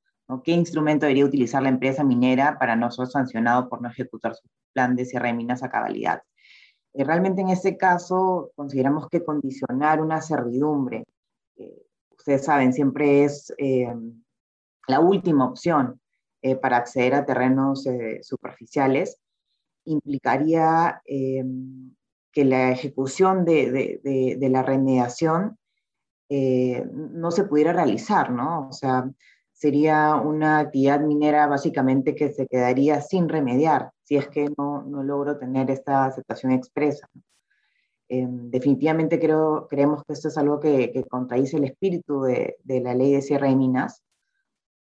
[0.44, 4.46] ¿Qué instrumento debería utilizar la empresa minera para no ser sancionado por no ejecutar su
[4.74, 6.22] plan de cierre de minas a cabalidad?
[6.94, 11.04] realmente en este caso consideramos que condicionar una servidumbre
[12.28, 13.88] ustedes saben, siempre es eh,
[14.86, 15.98] la última opción
[16.42, 19.18] eh, para acceder a terrenos eh, superficiales,
[19.86, 25.56] implicaría que la ejecución de, la remediación
[26.28, 28.68] no se pudiera realizar, ¿no?
[28.68, 29.10] O sea,
[29.54, 35.02] sería una actividad minera básicamente que se quedaría sin remediar si es que no, no
[35.02, 37.08] logro tener esta aceptación expresa.
[38.10, 41.04] Em, definitivamente creo, creemos que esto es algo que, que
[41.52, 44.02] el espíritu de, la ley de cierre de minas.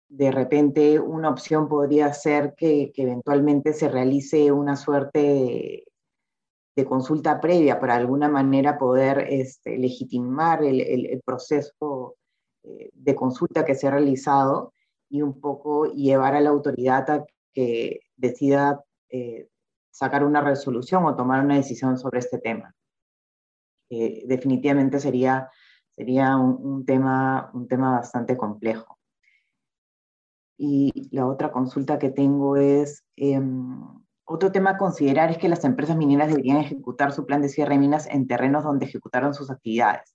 [0.09, 5.85] De repente una opción podría ser que, eventualmente se realice una suerte
[6.77, 12.17] de, consulta previa para alguna manera poder este, legitimar el, el, proceso
[12.63, 14.73] eh, de consulta que se ha realizado
[15.09, 19.49] y un poco llevar a la autoridad a que decida eh,
[19.91, 22.75] sacar una resolución o tomar una decisión sobre este tema
[23.89, 25.51] definitivamente sería,
[25.97, 28.99] sería un, tema, un tema bastante complejo.
[30.59, 33.79] Y la otra consulta que tengo es, em,
[34.25, 37.75] otro tema a considerar es que las empresas mineras deberían ejecutar su plan de cierre
[37.75, 40.15] de minas en terrenos donde ejecutaron sus actividades.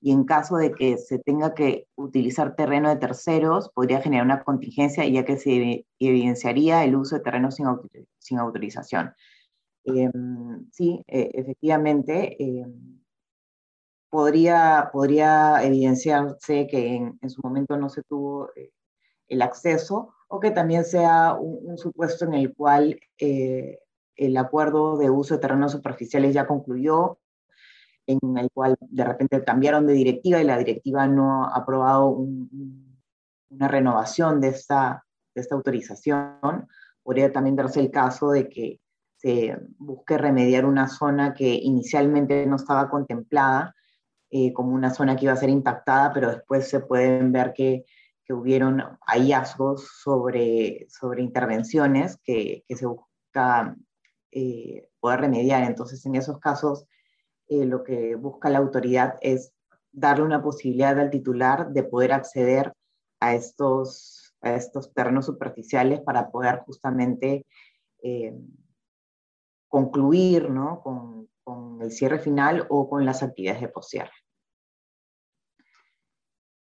[0.00, 4.42] Y en caso de que se tenga que utilizar terreno de terceros, podría generar una
[4.42, 7.66] contingencia ya que se evidenciaría el uso de terrenos sin,
[8.18, 9.14] sin autorización.
[9.84, 13.01] Em, sí, e, efectivamente, em,
[14.12, 18.70] podría, podría evidenciarse que en, en, su momento no se tuvo eh,
[19.26, 23.78] el acceso o que también sea un, supuesto en el cual eh,
[24.16, 27.20] el acuerdo de uso de terrenos superficiales ya concluyó,
[28.06, 33.68] en el cual de repente cambiaron de directiva y la directiva no ha aprobado una
[33.68, 36.68] renovación de esta, de esta autorización.
[37.02, 38.78] Podría también darse el caso de que
[39.16, 43.74] se busque remediar una zona que inicialmente no estaba contemplada
[44.34, 47.84] eh, como una zona que iba a ser impactada, pero después se pueden ver que,
[48.24, 53.76] que hubieron hallazgos sobre, sobre intervenciones que, que se busca
[54.30, 55.64] eh, poder remediar.
[55.64, 56.86] Entonces, en esos casos,
[57.46, 59.52] eh, lo que busca la autoridad es
[59.92, 62.72] darle una posibilidad al titular de poder acceder
[63.20, 67.44] a estos, a estos terrenos superficiales para poder justamente
[69.68, 70.80] concluir ¿no?
[70.80, 74.21] con, con, el cierre final o con las actividades de poscierre.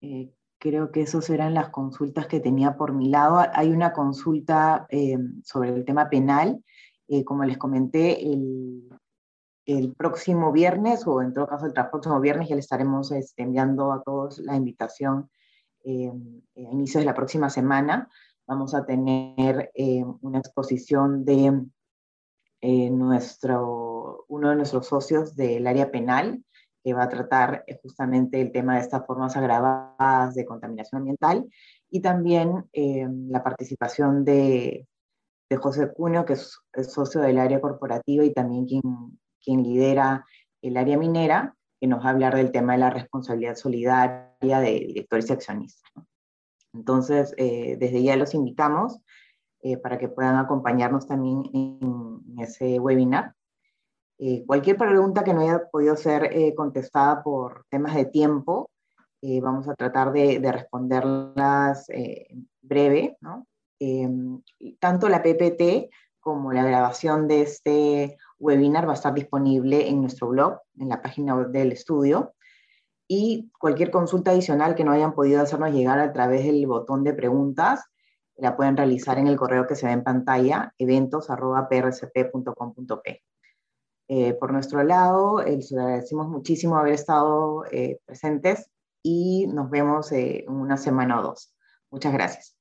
[0.01, 3.45] Eh, creo que esas eran las consultas que tenía por mi lado.
[3.55, 6.63] Hay una consulta eh, sobre el tema penal.
[7.25, 8.89] como les comenté, el,
[9.67, 13.93] el, próximo viernes, o en todo caso el próximo viernes, ya le estaremos este, enviando
[13.93, 15.29] a todos la invitación
[15.85, 18.09] a inicios de la próxima semana.
[18.47, 19.73] Vamos a tener
[20.21, 21.67] una exposición de
[22.63, 26.45] nuestro, uno de nuestros socios del área penal,
[26.83, 31.49] que va a tratar eh, justamente el tema de estas formas agravadas de contaminación ambiental
[31.91, 34.87] y también eh, la participación de,
[35.49, 36.59] de, José Cunio, que es,
[36.89, 38.83] socio del área corporativa y también quien,
[39.43, 40.25] quien lidera
[40.63, 44.71] el área minera, que nos va a hablar del tema de la responsabilidad solidaria de
[44.71, 45.91] directores y accionistas.
[46.73, 49.01] Entonces, eh, desde ya los invitamos
[49.83, 53.35] para que puedan acompañarnos también en ese webinar.
[54.23, 58.69] Eh, cualquier pregunta que no haya podido ser eh, contestada por temas de tiempo,
[59.23, 61.87] eh, vamos a tratar de, responderlas
[62.61, 63.17] breve.
[63.23, 63.47] ¿no?
[63.79, 64.43] Em,
[64.79, 65.89] tanto la PPT
[66.21, 71.01] como la grabación de este webinar va a estar disponible en nuestro blog, en la
[71.01, 72.35] página del estudio.
[73.09, 77.15] Y cualquier consulta adicional que no hayan podido hacernos llegar a través del botón de
[77.15, 77.87] preguntas,
[78.37, 83.23] la pueden realizar en el correo que se ve en pantalla, eventos.prcp.com.p.
[84.13, 88.69] Eh, por nuestro lado, eh, les agradecemos muchísimo haber estado eh, presentes
[89.05, 91.55] y nos vemos en una semana o dos.
[91.93, 92.60] Muchas gracias.